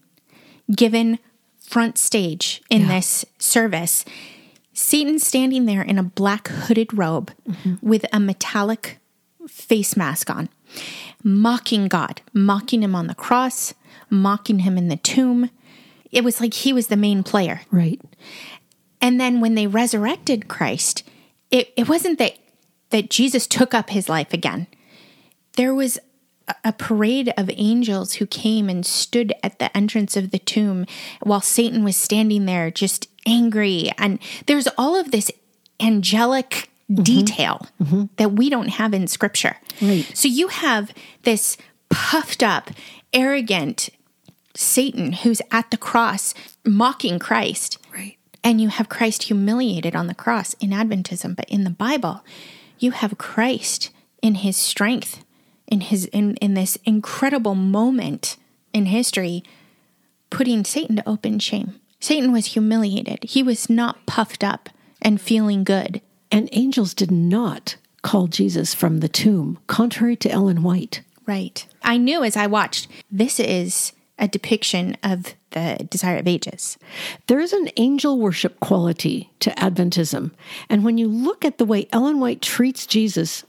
[0.74, 1.18] given
[1.58, 4.04] front stage in this service.
[4.72, 7.74] Satan standing there in a black hooded robe mm-hmm.
[7.80, 8.98] with a metallic
[9.48, 10.48] face mask on,
[11.22, 13.74] mocking God, mocking him on the cross,
[14.08, 15.50] mocking him in the tomb.
[16.10, 17.62] It was like he was the main player.
[17.70, 18.00] Right.
[19.00, 21.04] And then when they resurrected Christ,
[21.50, 22.36] it, it wasn't that
[22.90, 24.66] that Jesus took up his life again.
[25.56, 25.98] There was
[26.64, 30.86] a, parade of angels who came and stood at the entrance of the tomb
[31.22, 33.90] while Satan was standing there just angry.
[33.98, 35.30] And there's all of this
[35.78, 37.02] angelic mm-hmm.
[37.02, 38.04] detail mm-hmm.
[38.16, 39.56] that we don't have in scripture.
[39.80, 40.10] Right.
[40.14, 41.56] So you have this
[41.88, 42.70] puffed up,
[43.12, 43.90] arrogant
[44.54, 46.34] Satan who's at the cross
[46.64, 47.78] mocking Christ.
[48.42, 52.24] And you have Christ humiliated on the cross in Adventism, but in the Bible,
[52.78, 53.90] you have Christ
[54.22, 55.24] in his strength,
[55.66, 58.36] in his in, in this incredible moment
[58.72, 59.44] in history,
[60.30, 61.80] putting Satan to open shame.
[62.00, 63.24] Satan was humiliated.
[63.24, 64.70] He was not puffed up
[65.02, 66.00] and feeling good.
[66.32, 71.02] And angels did not call Jesus from the tomb, contrary to Ellen White.
[71.26, 71.66] Right.
[71.82, 76.78] I knew as I watched, this is a depiction of the desire of ages.
[77.26, 80.32] There is an angel worship quality to Adventism.
[80.68, 83.44] And when you look at the way Ellen White treats Jesus,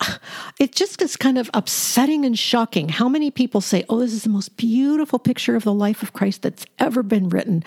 [0.58, 4.24] it just is kind of upsetting and shocking how many people say, Oh, this is
[4.24, 7.64] the most beautiful picture of the life of Christ that's ever been written,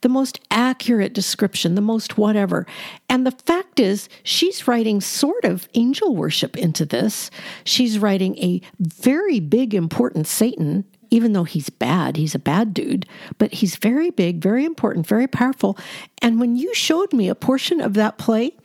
[0.00, 2.66] the most accurate description, the most whatever.
[3.08, 7.30] And the fact is, she's writing sort of angel worship into this.
[7.64, 10.84] She's writing a very big, important Satan.
[11.10, 13.06] Even though he's bad, he's a bad dude,
[13.38, 15.78] but he's very big, very important, very powerful.
[16.22, 18.56] And when you showed me a portion of that play,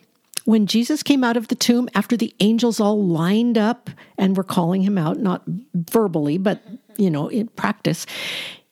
[0.45, 4.43] when Jesus came out of the tomb after the angels all lined up and were
[4.43, 6.61] calling him out, not verbally, but,
[6.97, 8.05] you know, in practice,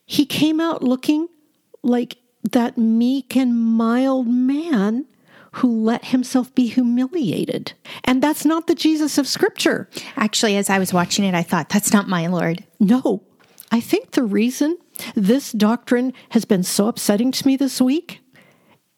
[0.05, 1.27] he came out looking
[1.83, 2.17] like
[2.51, 5.05] that meek and mild man
[5.53, 7.73] who let himself be humiliated.
[8.03, 9.89] And that's not the Jesus of Scripture.
[10.15, 12.63] Actually, as I was watching it, I thought, that's not my Lord.
[12.79, 13.23] No.
[13.71, 14.77] I think the reason
[15.15, 18.21] this doctrine has been so upsetting to me this week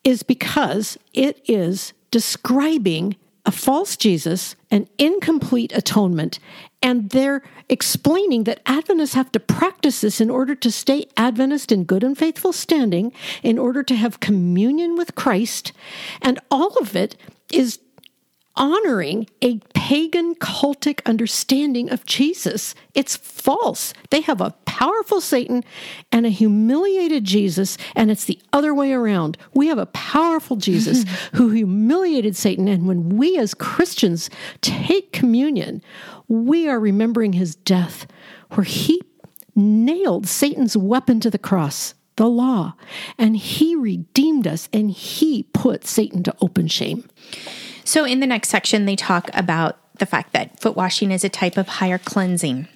[0.04, 3.16] is because it is describing
[3.46, 6.40] a false Jesus, an incomplete atonement,
[6.82, 11.84] and they're explaining that Adventists have to practice this in order to stay Adventist in
[11.84, 13.12] good and faithful standing,
[13.42, 15.74] in order to have communion with Christ.
[16.22, 17.16] And all of it
[17.52, 17.80] is
[18.56, 22.76] honoring a pagan cultic understanding of Jesus.
[22.94, 23.94] It's false.
[24.10, 25.64] They have a powerful Satan
[26.12, 29.38] and a humiliated Jesus, and it's the other way around.
[29.54, 31.38] We have a powerful Jesus mm-hmm.
[31.38, 34.30] who humiliated Satan, and when we as Christians
[34.62, 35.82] take communion,
[36.28, 38.08] we are remembering his death,
[38.52, 39.02] where he
[39.56, 41.94] nailed Satan's weapon to the cross.
[42.18, 42.76] The law,
[43.18, 47.10] and he redeemed us and he put Satan to open shame.
[47.92, 51.30] So, in the next section, they talk about the fact that foot washing is a
[51.30, 52.70] type of higher cleansing.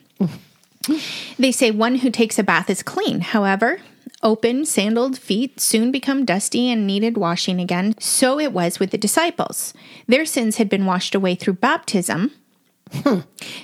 [1.40, 3.22] They say one who takes a bath is clean.
[3.22, 3.80] However,
[4.22, 7.96] open, sandaled feet soon become dusty and needed washing again.
[7.98, 9.74] So it was with the disciples.
[10.06, 12.34] Their sins had been washed away through baptism.
[12.92, 13.20] Hmm.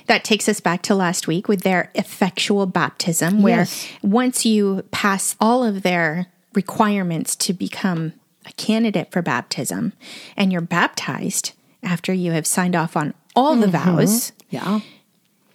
[0.06, 3.88] That takes us back to last week with their effectual baptism, where Yes.
[4.00, 8.14] once you pass all of their requirements to become
[8.46, 9.92] a candidate for baptism
[10.36, 13.96] and you're baptized after you have signed off on all the mm-hmm.
[13.96, 14.80] vows, Yeah.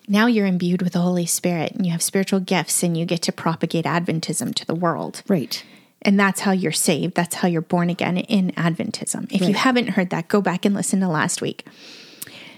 [0.07, 3.21] now you're imbued with the Holy Spirit and you have spiritual gifts and you get
[3.23, 5.23] to propagate Adventism to the world.
[5.27, 5.63] Right.
[6.01, 7.15] And that's how you're saved.
[7.15, 9.31] That's how you're born again in Adventism.
[9.31, 11.65] If you haven't heard that, go back and listen to last week.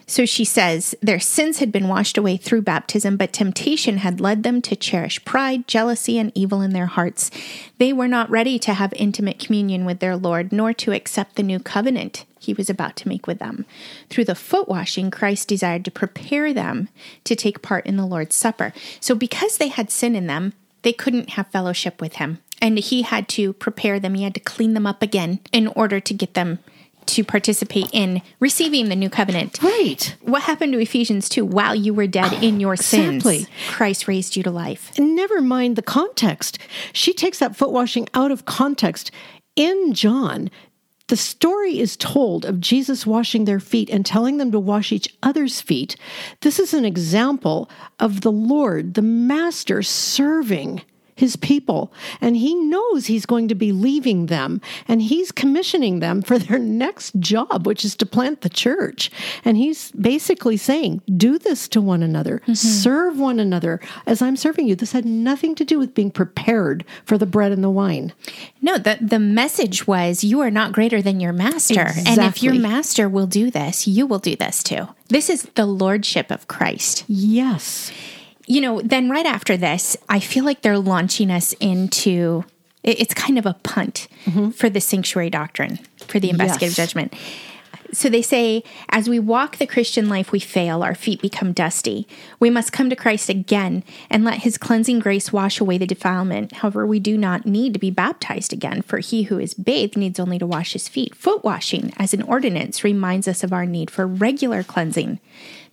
[0.10, 4.42] So she says, their sins had been washed away through baptism, but temptation had led
[4.42, 7.30] them to cherish pride, jealousy, and evil in their hearts.
[7.78, 11.44] They were not ready to have intimate communion with their Lord, nor to accept the
[11.44, 13.68] new covenant he was about to make with them.
[14.10, 16.90] Through the foot washing, Christ desired to prepare them
[17.26, 18.74] to take part in the Lord's Supper.
[19.00, 22.40] So because they had sin in them, they couldn't have fellowship with him.
[22.60, 26.00] And he had to prepare them, he had to clean them up again in order
[26.00, 26.58] to get them
[27.12, 29.62] to participate in receiving the new covenant.
[29.62, 30.16] Right.
[30.22, 31.46] What happened to Ephesians 2?
[31.46, 33.40] While you were dead in your Exactly.
[33.40, 34.92] sins, Christ raised you to life.
[34.98, 36.58] Never mind the context.
[36.94, 39.12] She takes that foot washing out of context.
[39.56, 40.50] In John,
[41.08, 45.14] the story is told of Jesus washing their feet and telling them to wash each
[45.24, 45.96] other's feet.
[46.42, 50.84] This is an example of the Lord, the Master, serving
[51.20, 51.92] his people.
[52.22, 56.58] And he knows he's going to be leaving them and he's commissioning them for their
[56.58, 59.12] next job, which is to plant the church.
[59.44, 62.54] And he's basically saying, do this to one another, mm-hmm.
[62.54, 64.76] serve one another as I'm serving you.
[64.76, 68.14] This had nothing to do with being prepared for the bread and the wine.
[68.62, 71.88] No, the, the message was you are not greater than your master.
[72.08, 74.88] And if your master will do this, you will do this too.
[75.10, 77.04] This is the lordship of Christ.
[77.08, 77.92] Yes.
[78.50, 82.44] You know, then right after this, I feel like they're launching us into
[82.82, 84.50] it's kind of a punt mm-hmm.
[84.50, 86.88] for the sanctuary doctrine, for the investigative Yes.
[86.88, 87.14] judgment.
[87.92, 92.08] So they say, as we walk the Christian life, we fail, our feet become dusty.
[92.40, 96.54] We must come to Christ again and let his cleansing grace wash away the defilement.
[96.54, 100.20] However, we do not need to be baptized again, for he who is bathed needs
[100.20, 101.16] only to wash his feet.
[101.16, 105.20] Foot washing, as an ordinance, reminds us of our need for regular cleansing,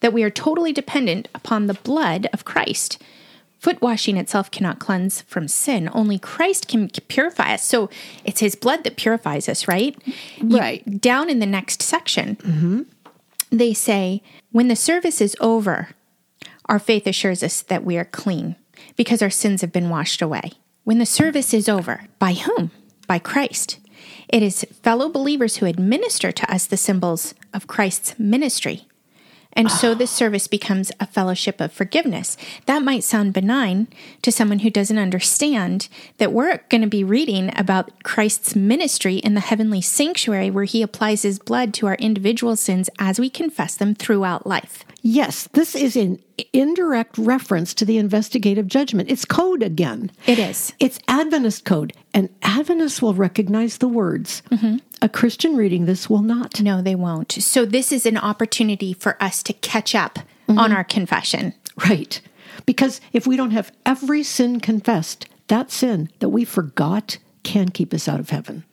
[0.01, 3.03] that we are totally dependent upon the blood of Christ.
[3.59, 5.89] Foot washing itself cannot cleanse from sin.
[5.93, 7.65] Only Christ can purify us.
[7.65, 7.89] So
[8.25, 9.97] it's his blood that purifies us, right?
[10.37, 11.01] You- Right.
[11.01, 12.87] down in the next section,
[13.51, 14.23] they say,
[14.53, 15.89] when the service is over,
[16.67, 18.57] our faith assures us that we are clean
[18.97, 20.53] because our sins have been washed away.
[20.85, 22.71] When the service is over, by whom?
[23.09, 23.79] By Christ.
[24.29, 28.87] It is fellow believers who administer to us the symbols of Christ's ministry.
[29.57, 32.37] And so this service becomes a fellowship of forgiveness.
[32.67, 33.89] That might sound benign
[34.23, 35.89] to someone who doesn't understand
[36.19, 40.83] that we're going to be reading about Christ's ministry in the heavenly sanctuary where he
[40.83, 44.86] applies his blood to our individual sins as we confess them throughout life.
[45.09, 46.21] Yes, this is an
[46.53, 49.09] indirect reference to the investigative judgment.
[49.09, 50.11] It's code again.
[50.27, 50.73] It is.
[50.81, 54.43] It's Adventist code, and Adventists will recognize the words.
[54.51, 54.79] Mm-hmm.
[55.03, 56.61] A Christian reading this will not.
[56.61, 57.31] No, they won't.
[57.31, 60.59] So this is an opportunity for us to catch up mm-hmm.
[60.59, 61.55] on our confession.
[61.89, 62.21] Right.
[62.67, 67.95] Because if we don't have every sin confessed, that sin that we forgot can keep
[67.95, 68.65] us out of heaven.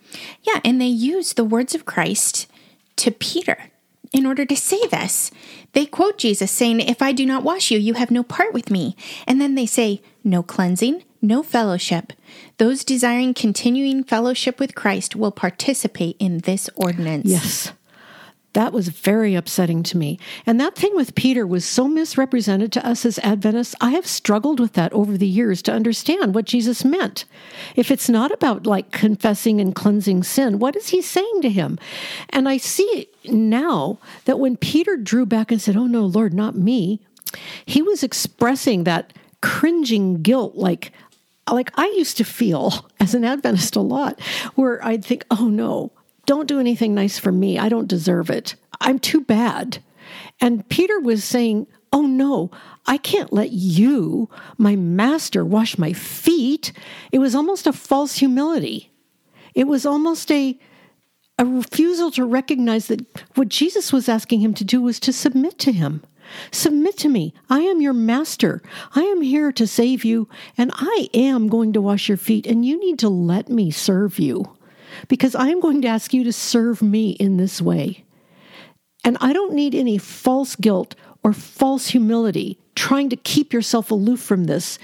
[0.41, 2.47] Yeah, and they use the words of Christ
[2.95, 3.69] to Peter
[4.13, 5.31] in order to say this.
[5.73, 8.69] They quote Jesus saying, If I do not wash you, you have no part with
[8.71, 8.95] me.
[9.27, 12.13] And then they say, No cleansing, no fellowship.
[12.57, 17.25] Those desiring continuing fellowship with Christ will participate in this ordinance.
[17.25, 17.73] Yes.
[18.53, 20.19] That was very upsetting to me.
[20.45, 23.75] And that thing with Peter was so misrepresented to us as Adventists.
[23.81, 27.25] I have struggled with that over the years to understand what Jesus meant.
[27.75, 31.79] If it's not about like confessing and cleansing sin, what is he saying to him?
[32.29, 36.55] And I see now that when Peter drew back and said, Oh no, Lord, not
[36.55, 36.99] me,
[37.65, 40.91] he was expressing that cringing guilt like
[41.51, 44.21] like I used to feel as an Adventist a lot,
[44.55, 45.91] where I'd think, oh no,
[46.25, 47.59] don't do anything nice for me.
[47.59, 48.55] I don't deserve it.
[48.79, 49.79] I'm too bad.
[50.39, 52.51] And Peter was saying, oh no,
[52.85, 56.73] I can't let you, my master, wash my feet.
[57.11, 58.91] It was almost a false humility.
[59.53, 60.59] It was almost a
[61.39, 65.57] a refusal to recognize that what Jesus was asking him to do was to submit
[65.59, 66.03] to him.
[66.51, 67.33] Submit to me.
[67.49, 68.61] I am your master.
[68.93, 72.63] I am here to save you, and I am going to wash your feet, and
[72.63, 74.55] you need to let me serve you
[75.07, 78.03] because I am going to ask you to serve me in this way.
[79.03, 84.19] And I don't need any false guilt or false humility trying to keep yourself aloof
[84.19, 84.79] from this.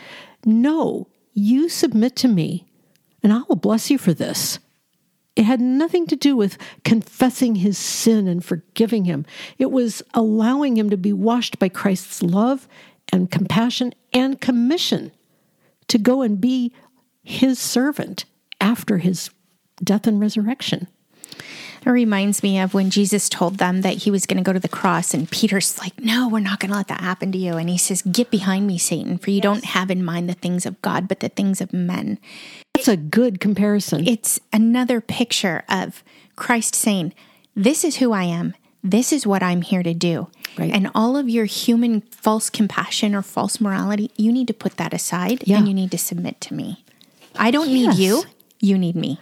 [0.45, 2.65] No, you submit to me,
[3.23, 4.59] and I will bless you for this.
[5.35, 9.25] It had nothing to do with confessing his sin and forgiving him.
[9.57, 12.67] It was allowing him to be washed by Christ's love
[13.13, 15.11] and compassion and commission
[15.87, 16.73] to go and be
[17.23, 18.25] his servant
[18.59, 19.29] after his
[19.83, 20.87] death and resurrection.
[21.85, 24.59] It reminds me of when Jesus told them that he was going to go to
[24.59, 27.53] the cross, and Peter's like, No, we're not going to let that happen to you.
[27.53, 30.65] And he says, Get behind me, Satan, for you don't have in mind the things
[30.65, 32.19] of God, but the things of men.
[32.75, 34.05] That's a good comparison.
[34.07, 36.03] It's another picture of
[36.35, 37.13] Christ saying,
[37.55, 38.55] This is who I am.
[38.83, 40.29] This is what I'm here to do.
[40.57, 40.73] Right.
[40.73, 44.93] And all of your human false compassion or false morality, you need to put that
[44.93, 45.57] aside Yeah.
[45.59, 46.83] and you need to submit to me.
[47.37, 47.97] I don't Yes.
[47.97, 48.23] need you.
[48.59, 49.19] You need me.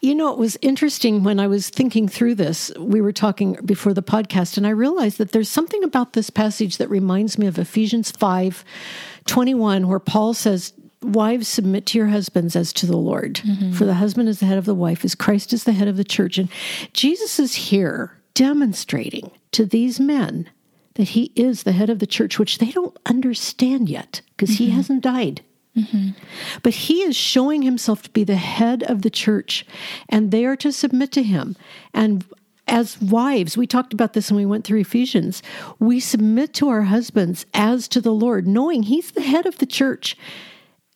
[0.00, 2.70] You know, it was interesting when I was thinking through this.
[2.78, 6.76] We were talking before the podcast, and I realized that there's something about this passage
[6.76, 8.64] that reminds me of Ephesians 5
[9.26, 10.72] 21, where Paul says,
[11.02, 13.34] Wives, submit to your husbands as to the Lord.
[13.36, 13.72] Mm-hmm.
[13.72, 15.96] For the husband is the head of the wife, as Christ is the head of
[15.96, 16.38] the church.
[16.38, 16.48] And
[16.92, 20.48] Jesus is here demonstrating to these men
[20.94, 24.66] that he is the head of the church, which they don't understand yet because he
[24.66, 24.76] mm-hmm.
[24.76, 25.42] hasn't died.
[25.78, 26.10] Mm-hmm.
[26.62, 29.64] But he is showing himself to be the head of the church,
[30.08, 31.56] and they are to submit to him.
[31.94, 32.24] And
[32.66, 35.42] as wives, we talked about this when we went through Ephesians,
[35.78, 39.66] we submit to our husbands as to the Lord, knowing he's the head of the
[39.66, 40.16] church.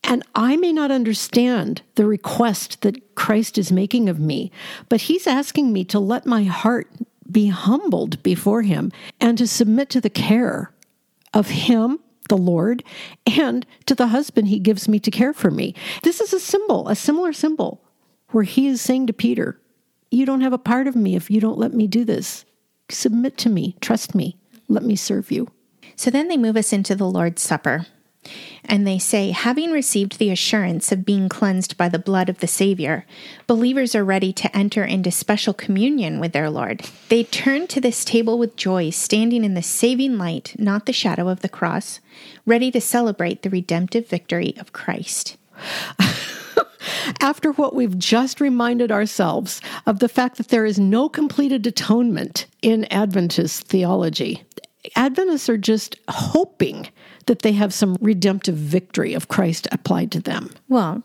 [0.04, 4.50] And I may not understand the request that Christ is making of me,
[4.88, 6.90] but he's asking me to let my heart
[7.30, 10.72] be humbled before him and to submit to the care
[11.32, 11.98] of him,
[12.28, 12.82] the Lord,
[13.26, 15.74] and to the husband he gives me to care for me.
[16.02, 17.82] This is a symbol, a similar symbol,
[18.30, 19.60] where he is saying to Peter,
[20.10, 22.44] You don't have a part of me if you don't let me do this.
[22.88, 24.36] Submit to me, trust me,
[24.68, 25.48] let me serve you.
[25.96, 27.86] So then they move us into the Lord's Supper.
[28.64, 32.46] And they say, having received the assurance of being cleansed by the blood of the
[32.46, 33.04] Savior,
[33.46, 36.82] believers are ready to enter into special communion with their Lord.
[37.08, 41.28] They turn to this table with joy, standing in the saving light, not the shadow
[41.28, 42.00] of the cross,
[42.46, 45.36] ready to celebrate the redemptive victory of Christ.
[47.20, 52.46] After what we've just reminded ourselves of the fact that there is no completed atonement
[52.60, 54.44] in Adventist theology,
[54.96, 56.88] Adventists are just hoping
[57.26, 60.50] that they have some redemptive victory of Christ applied to them.
[60.68, 61.02] Well,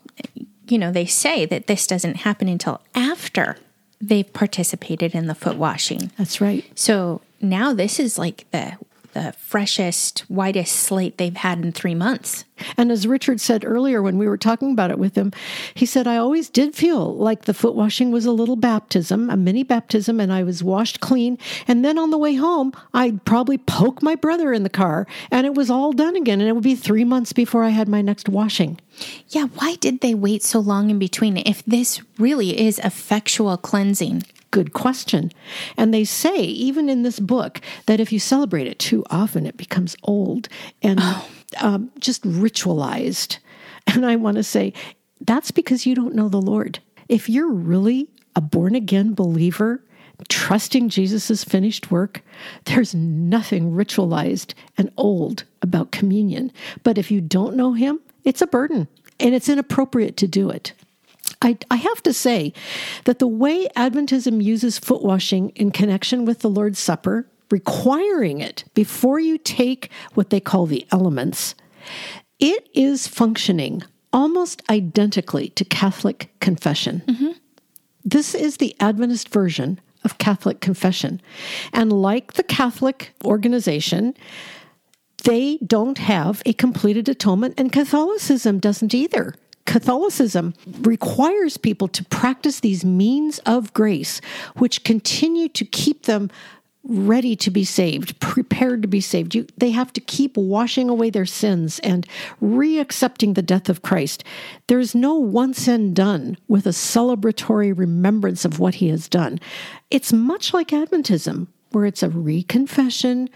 [0.68, 3.56] you know, they say that this doesn't happen until after
[4.00, 6.10] they've participated in the foot washing.
[6.18, 6.64] That's right.
[6.78, 8.76] So now this is like the
[9.12, 12.44] the freshest, whitest slate they've had in three months.
[12.76, 15.32] And as Richard said earlier when we were talking about it with him,
[15.74, 19.36] he said, I always did feel like the foot washing was a little baptism, a
[19.36, 21.38] mini baptism, and I was washed clean.
[21.66, 25.46] And then on the way home, I'd probably poke my brother in the car and
[25.46, 26.40] it was all done again.
[26.40, 28.80] And it would be three months before I had my next washing.
[29.28, 34.24] Yeah, why did they wait so long in between if this really is effectual cleansing?
[34.50, 35.32] Good question.
[35.76, 39.56] And they say, even in this book, that if you celebrate it too often, it
[39.56, 40.48] becomes old
[40.82, 41.28] and oh.
[41.60, 43.38] um, just ritualized.
[43.86, 44.72] And I want to say,
[45.20, 46.78] that's because you don't know the Lord.
[47.08, 49.82] If you're really a born again believer,
[50.28, 52.22] trusting Jesus' finished work,
[52.64, 56.52] there's nothing ritualized and old about communion.
[56.82, 58.88] But if you don't know Him, it's a burden
[59.20, 60.72] and it's inappropriate to do it.
[61.42, 62.52] I, I, have to say
[63.04, 68.64] that the way Adventism uses foot washing in connection with the Lord's Supper, requiring it
[68.74, 71.54] before you take what they call the elements,
[72.40, 77.02] it is functioning almost identically to Catholic confession.
[77.06, 77.30] Mm-hmm.
[78.04, 81.20] This is the Adventist version of Catholic confession.
[81.72, 84.14] And like the Catholic organization,
[85.24, 89.34] they don't have a completed atonement, and Catholicism doesn't either.
[89.68, 94.22] Catholicism requires people to practice these means of grace,
[94.56, 96.30] which continue to keep them
[96.84, 99.34] ready to be saved, prepared to be saved.
[99.34, 102.06] You, they have to keep washing away their sins and
[102.42, 104.24] reaccepting the death of Christ.
[104.68, 109.38] There's no once and done with a celebratory remembrance of what he has done.
[109.90, 113.28] It's much like Adventism, where it's a reconfession,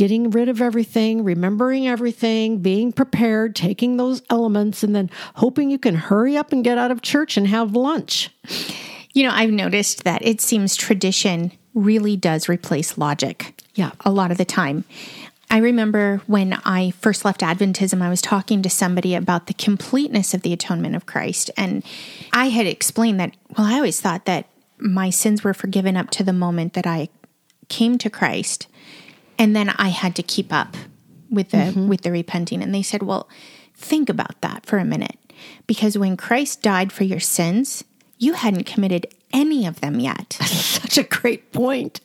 [0.00, 5.78] getting rid of everything, remembering everything, being prepared, taking those elements, and then hoping you
[5.78, 8.30] can hurry up and get out of church and have lunch.
[9.12, 13.62] You know, I've noticed that it seems tradition really does replace logic.
[13.74, 13.90] Yeah.
[14.00, 14.84] A lot of the time.
[15.50, 20.32] I remember when I first left Adventism, I was talking to somebody about the completeness
[20.32, 21.50] of the atonement of Christ.
[21.58, 21.84] And
[22.32, 24.48] I had explained that, well, I always thought that
[24.78, 27.10] my sins were forgiven up to the moment that I
[27.68, 28.66] came to Christ
[29.40, 30.76] and then I had to keep up
[31.30, 31.88] with the mm-hmm.
[31.88, 33.28] with the repenting and they said, "Well,
[33.74, 35.18] think about that for a minute
[35.66, 37.82] because when Christ died for your sins,
[38.18, 42.02] you hadn't committed any of them yet." That's such a great point.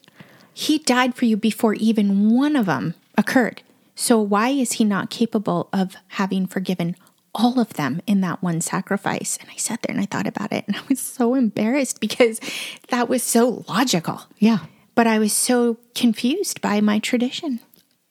[0.54, 3.62] He died for you before even one of them occurred.
[3.94, 6.96] So why is he not capable of having forgiven
[7.34, 9.36] all of them in that one sacrifice.
[9.42, 12.40] And I sat there and I thought about it and I was so embarrassed because
[12.88, 14.22] that was so logical.
[14.38, 14.60] Yeah.
[14.96, 17.60] But I was so confused by my tradition.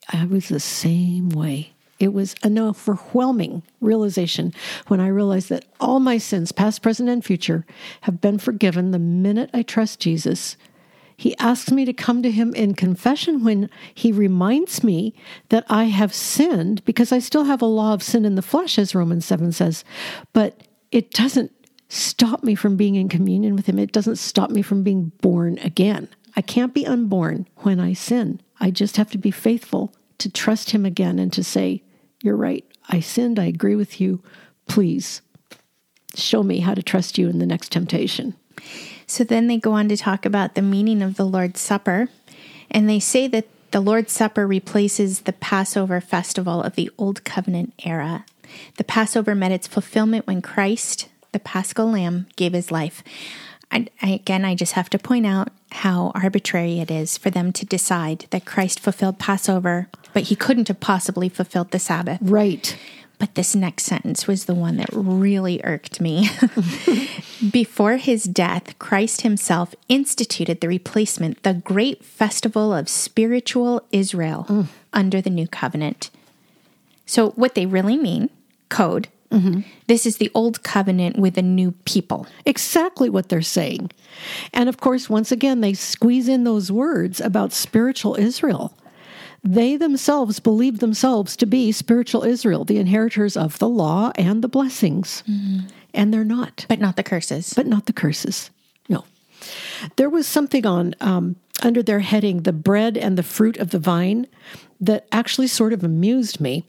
[0.08, 1.74] I was the same way.
[1.98, 4.54] It was an overwhelming realization
[4.86, 7.66] when I realized that all my sins, past, present, and future,
[8.02, 10.56] have been forgiven the minute I trust Jesus
[11.16, 15.14] he asks me to come to him in confession when he reminds me
[15.48, 18.78] that I have sinned because I still have a law of sin in the flesh,
[18.78, 19.82] as Romans 7 says.
[20.34, 20.60] But
[20.92, 21.52] it doesn't
[21.88, 23.78] stop me from being in communion with him.
[23.78, 26.08] It doesn't stop me from being born again.
[26.36, 28.40] I can't be unborn when I sin.
[28.60, 31.82] I just have to be faithful to trust him again and to say,
[32.22, 32.64] You're right.
[32.88, 33.38] I sinned.
[33.38, 34.22] I agree with you.
[34.68, 35.22] Please
[36.14, 38.34] show me how to trust you in the next temptation.
[39.06, 42.08] So then they go on to talk about the meaning of the Lord's Supper,
[42.70, 47.74] and they say that the Lord's Supper replaces the Passover festival of the Old Covenant
[47.84, 48.24] era.
[48.76, 53.02] The Passover met its fulfillment when Christ, the Paschal Lamb, gave his life.
[53.76, 57.52] I, I, again, I just have to point out how arbitrary it is for them
[57.52, 62.18] to decide that Christ fulfilled Passover, but he couldn't have possibly fulfilled the Sabbath.
[62.22, 62.76] Right.
[63.18, 66.28] But this next sentence was the one that really irked me.
[67.50, 74.66] Before his death, Christ himself instituted the replacement, the great festival of spiritual Israel mm.
[74.92, 76.10] under the new covenant.
[77.06, 78.28] So, what they really mean,
[78.68, 79.60] code, mm-hmm.
[79.86, 82.26] this is the old covenant with a new people.
[82.44, 83.90] Exactly what they're saying.
[84.52, 88.76] And of course, once again, they squeeze in those words about spiritual Israel
[89.46, 94.48] they themselves believe themselves to be spiritual Israel, the inheritors of the law and the
[94.48, 95.22] blessings.
[95.28, 95.68] Mm-hmm.
[95.94, 96.66] And they're not.
[96.68, 97.54] But not the curses.
[97.54, 98.50] But not the curses.
[98.88, 99.04] No.
[99.96, 103.78] There was something on um, under their heading, the bread and the fruit of the
[103.78, 104.26] vine,
[104.80, 106.64] that actually sort of amused me.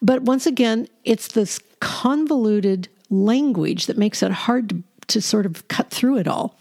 [0.00, 5.66] But once again, it's this convoluted language that makes it hard to, to sort of
[5.68, 6.56] cut through it all.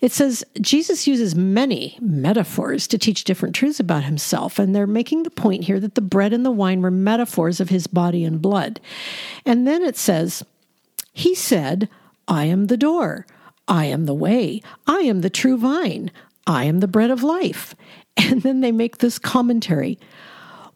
[0.00, 5.22] It says Jesus uses many metaphors to teach different truths about himself, and they're making
[5.22, 8.42] the point here that the bread and the wine were metaphors of his body and
[8.42, 8.80] blood.
[9.44, 10.44] And then it says,
[11.12, 11.88] He said,
[12.28, 13.26] I am the door,
[13.68, 16.10] I am the way, I am the true vine,
[16.46, 17.74] I am the bread of life.
[18.18, 19.98] And then they make this commentary.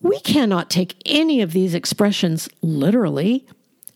[0.03, 3.47] We cannot take any of these expressions literally,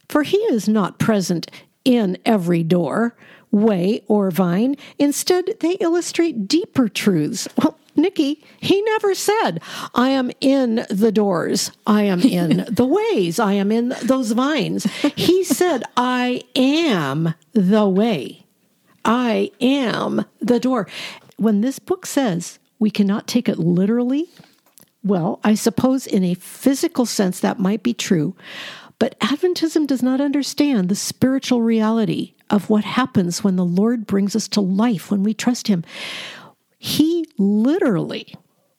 [0.09, 1.51] for he is not present
[1.85, 3.17] in every door
[3.55, 4.77] way, or vine.
[4.99, 7.49] Instead, they illustrate deeper truths.
[7.57, 9.63] Well, Nikki, he never said,
[9.95, 11.71] I am in the doors.
[11.87, 13.39] I am in the ways.
[13.39, 14.85] I am in those vines.
[15.15, 18.45] He said, I am the way.
[19.05, 20.89] I am the door.
[21.37, 24.29] When this book says we cannot take it literally,
[25.05, 28.35] well, I suppose in a physical sense that might be true,
[28.99, 34.35] but Adventism does not understand the spiritual reality of what happens when the Lord brings
[34.35, 35.85] us to life when we trust Him.
[36.79, 38.35] He literally,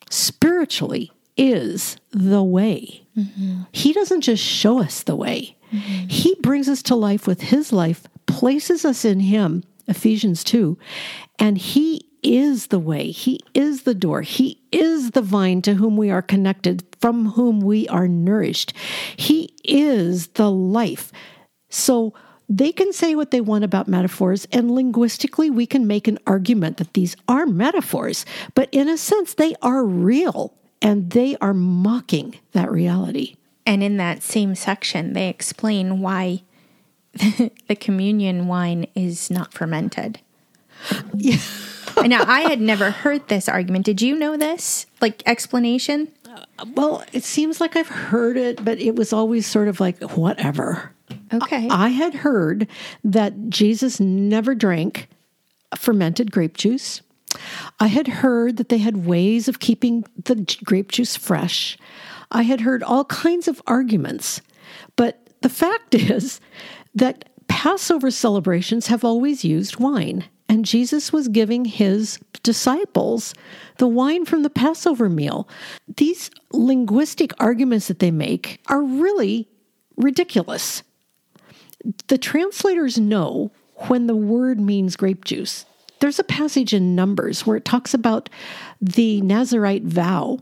[0.09, 3.05] spiritually, is the way.
[3.17, 3.63] Mm-hmm.
[3.71, 6.07] He doesn't just show us the way, mm-hmm.
[6.07, 10.77] He brings us to life with His life, places us in Him, Ephesians 2,
[11.39, 13.11] and He is the way.
[13.11, 14.21] He is the door.
[14.21, 18.73] He is the vine to whom we are connected, from whom we are nourished.
[19.15, 21.11] He is the life.
[21.69, 22.13] So
[22.49, 26.77] they can say what they want about metaphors, and linguistically, we can make an argument
[26.77, 32.35] that these are metaphors, but in a sense, they are real and they are mocking
[32.51, 33.35] that reality.
[33.65, 36.43] And in that same section, they explain why
[37.13, 40.21] the communion wine is not fermented.
[41.15, 41.37] Yeah.
[42.03, 43.85] Now, I had never heard this argument.
[43.85, 44.85] Did you know this?
[45.01, 46.11] Like explanation?
[46.73, 50.91] Well, it seems like I've heard it, but it was always sort of like, whatever.
[51.33, 51.67] Okay.
[51.69, 52.67] I had heard
[53.03, 55.07] that Jesus never drank
[55.75, 57.01] fermented grape juice.
[57.79, 61.77] I had heard that they had ways of keeping the grape juice fresh.
[62.31, 64.41] I had heard all kinds of arguments.
[64.95, 66.39] But the fact is
[66.93, 73.33] that Passover celebrations have always used wine, and Jesus was giving his disciples
[73.77, 75.47] the wine from the Passover meal.
[75.97, 79.47] These linguistic arguments that they make are really
[79.97, 80.83] ridiculous
[82.07, 83.51] the translators know
[83.87, 85.65] when the word means grape juice.
[85.99, 88.29] There's a passage in Numbers where it talks about
[88.81, 90.39] the Nazarite vow,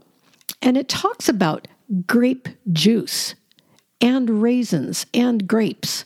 [0.62, 1.68] and it talks about
[2.08, 3.36] grape juice
[4.02, 6.06] and raisins and grapes.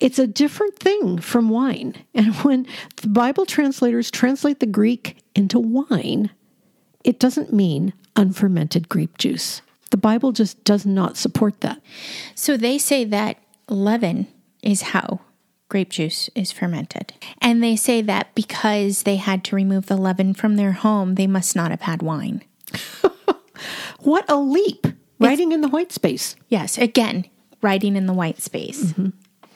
[0.00, 1.94] It's a different thing from wine.
[2.14, 6.30] And when the Bible translators translate the Greek into wine,
[7.04, 9.62] it doesn't mean unfermented grape juice.
[9.90, 11.80] The Bible just does not support that.
[12.34, 13.38] So they say that
[13.68, 14.26] leaven
[14.62, 15.20] is how
[15.68, 17.14] grape juice is fermented.
[17.40, 21.26] And they say that because they had to remove the leaven from their home, they
[21.26, 22.42] must not have had wine.
[24.00, 24.86] what a leap!
[25.20, 26.36] Writing in the white space.
[26.48, 27.26] Yes, again,
[27.60, 28.92] writing in the white space.
[28.92, 29.08] Mm-hmm.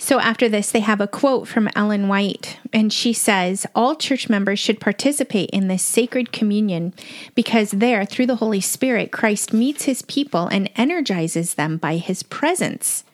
[0.02, 4.28] So after this, they have a quote from Ellen White, and she says, All church
[4.28, 6.92] members should participate in this sacred communion
[7.36, 12.24] because there, through the Holy Spirit, Christ meets his people and energizes them by his
[12.24, 13.04] presence.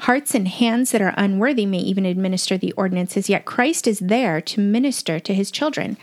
[0.00, 4.40] Hearts and hands that are unworthy may even administer the ordinances, yet Christ is there
[4.40, 5.96] to minister to his children.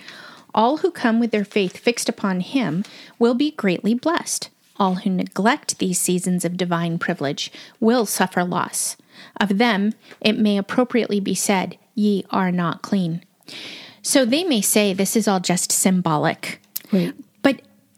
[0.55, 2.86] All who come with their faith fixed upon him
[3.19, 4.49] will be greatly blessed.
[4.77, 7.51] All who neglect these seasons of divine privilege
[7.82, 8.95] will suffer loss.
[9.39, 13.24] Of them, it may appropriately be said, Ye are not clean.
[14.01, 16.61] So they may say this is all just symbolic.
[16.91, 17.13] Right.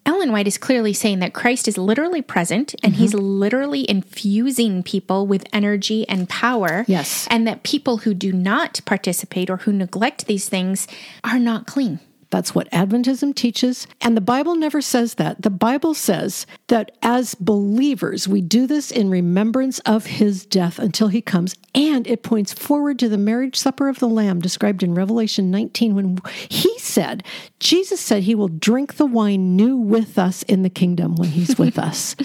[0.05, 3.01] Ellen White is clearly saying that Christ is literally present and mm-hmm.
[3.01, 6.83] he's literally infusing people with energy and power.
[6.87, 7.27] Yes.
[7.29, 10.87] And that people who do not participate or who neglect these things
[11.23, 11.99] are not clean.
[12.33, 13.85] That's what Adventism teaches.
[14.01, 15.43] And the Bible never says that.
[15.43, 21.09] The Bible says that as believers, we do this in remembrance of his death until
[21.09, 21.55] he comes.
[21.75, 25.93] And it points forward to the marriage supper of the Lamb described in Revelation 19
[25.93, 26.17] when
[26.49, 27.23] he said,
[27.59, 31.59] Jesus said he will drink the wine new with us in the kingdom when he's
[31.59, 32.15] with us.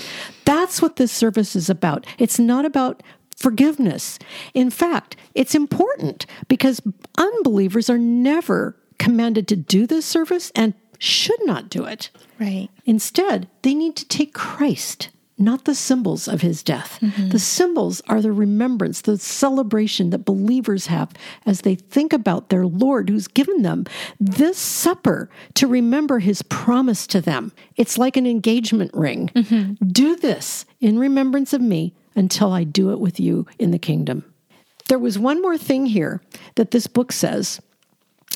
[0.46, 2.06] That's what this service is about.
[2.16, 3.02] It's not about
[3.36, 4.18] forgiveness.
[4.54, 6.80] In fact, it's important because
[7.18, 12.10] unbelievers are never commanded to do this service and should not do it.
[12.38, 12.68] Right.
[12.84, 16.98] Instead, they need to take Christ, not the symbols of his death.
[17.00, 17.28] Mm-hmm.
[17.28, 21.12] The symbols are the remembrance, the celebration that believers have
[21.46, 23.86] as they think about their Lord who's given them
[24.18, 27.52] this supper to remember his promise to them.
[27.76, 29.30] It's like an engagement ring.
[29.34, 29.86] Mm-hmm.
[29.88, 34.24] Do this in remembrance of me until I do it with you in the kingdom.
[34.88, 36.20] There was one more thing here
[36.56, 37.60] that this book says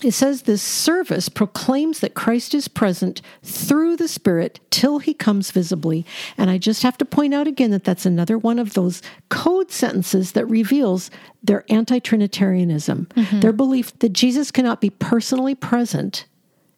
[0.04, 5.50] it says this service proclaims that Christ is present through the Spirit till he comes
[5.50, 6.04] visibly.
[6.36, 9.70] And I just have to point out again that that's another one of those code
[9.70, 11.10] sentences that reveals
[11.42, 13.40] their anti Trinitarianism, mm-hmm.
[13.40, 16.26] their belief that Jesus cannot be personally present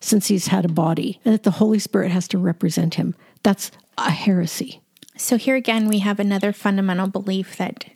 [0.00, 3.14] since he's had a body and that the Holy Spirit has to represent him.
[3.42, 4.80] That's a heresy.
[5.16, 7.86] So here again, we have another fundamental belief that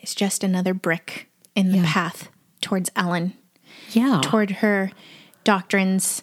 [0.00, 1.92] is just another brick in the yeah.
[1.92, 2.28] path
[2.60, 3.34] towards Ellen
[3.90, 4.20] yeah.
[4.22, 4.90] toward her
[5.44, 6.22] doctrines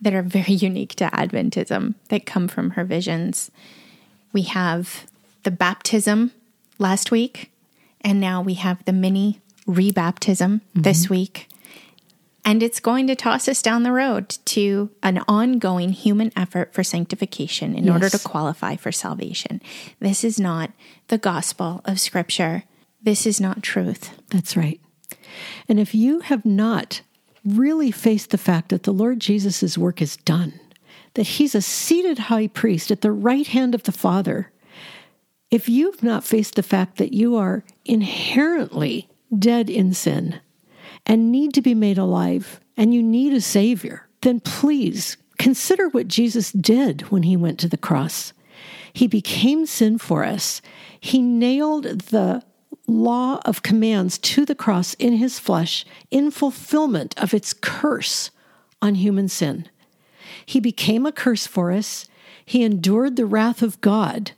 [0.00, 3.50] that are very unique to Adventism that come from her visions.
[4.32, 5.06] We have
[5.42, 6.32] the baptism
[6.78, 7.50] last week,
[8.00, 10.82] and now we have the mini rebaptism mm-hmm.
[10.82, 11.48] this week.
[12.44, 16.84] And it's going to toss us down the road to an ongoing human effort for
[16.84, 17.92] sanctification in yes.
[17.92, 19.60] order to qualify for salvation.
[19.98, 20.70] This is not
[21.08, 22.62] the gospel of Scripture.
[23.02, 24.16] This is not truth.
[24.30, 24.80] That's right.
[25.68, 27.02] And if you have not
[27.44, 30.60] really faced the fact that the Lord Jesus' work is done,
[31.14, 34.50] that he's a seated high priest at the right hand of the Father,
[35.50, 40.40] if you've not faced the fact that you are inherently dead in sin
[41.04, 46.08] and need to be made alive and you need a Savior, then please consider what
[46.08, 48.32] Jesus did when he went to the cross.
[48.92, 50.60] He became sin for us.
[50.98, 52.42] He nailed the
[52.86, 58.30] law of commands to the cross in his flesh in fulfillment of its curse
[58.80, 59.68] on human sin.
[60.44, 62.06] He became a curse for us.
[62.44, 64.32] He endured the wrath of God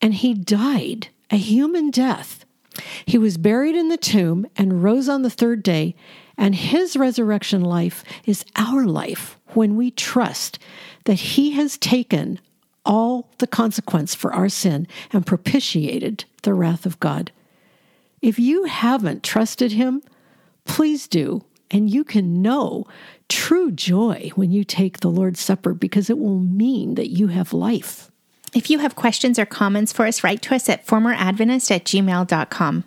[0.00, 2.44] and he died a human death.
[3.04, 5.94] He was buried in the tomb and rose on the third day,
[6.36, 10.58] and his resurrection life is our life when we trust
[11.04, 12.40] that he has taken
[12.86, 17.30] all the consequence for our sin and propitiated the wrath of God.
[18.22, 20.02] If you haven't trusted him,
[20.64, 22.86] please do, and you can know
[23.28, 27.52] true joy when you take the Lord's Supper because it will mean that you have
[27.52, 28.10] life.
[28.52, 32.84] If you have questions or comments for us, write to us at formeradventist at gmail.com.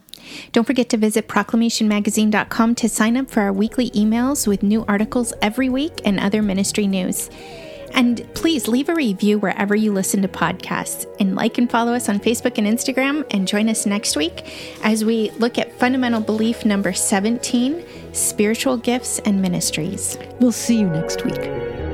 [0.51, 5.33] Don't forget to visit proclamationmagazine.com to sign up for our weekly emails with new articles
[5.41, 7.29] every week and other ministry news.
[7.93, 11.05] And please leave a review wherever you listen to podcasts.
[11.19, 13.25] And like and follow us on Facebook and Instagram.
[13.31, 19.19] And join us next week as we look at fundamental belief number 17 spiritual gifts
[19.19, 20.17] and ministries.
[20.39, 21.92] We'll see you next week.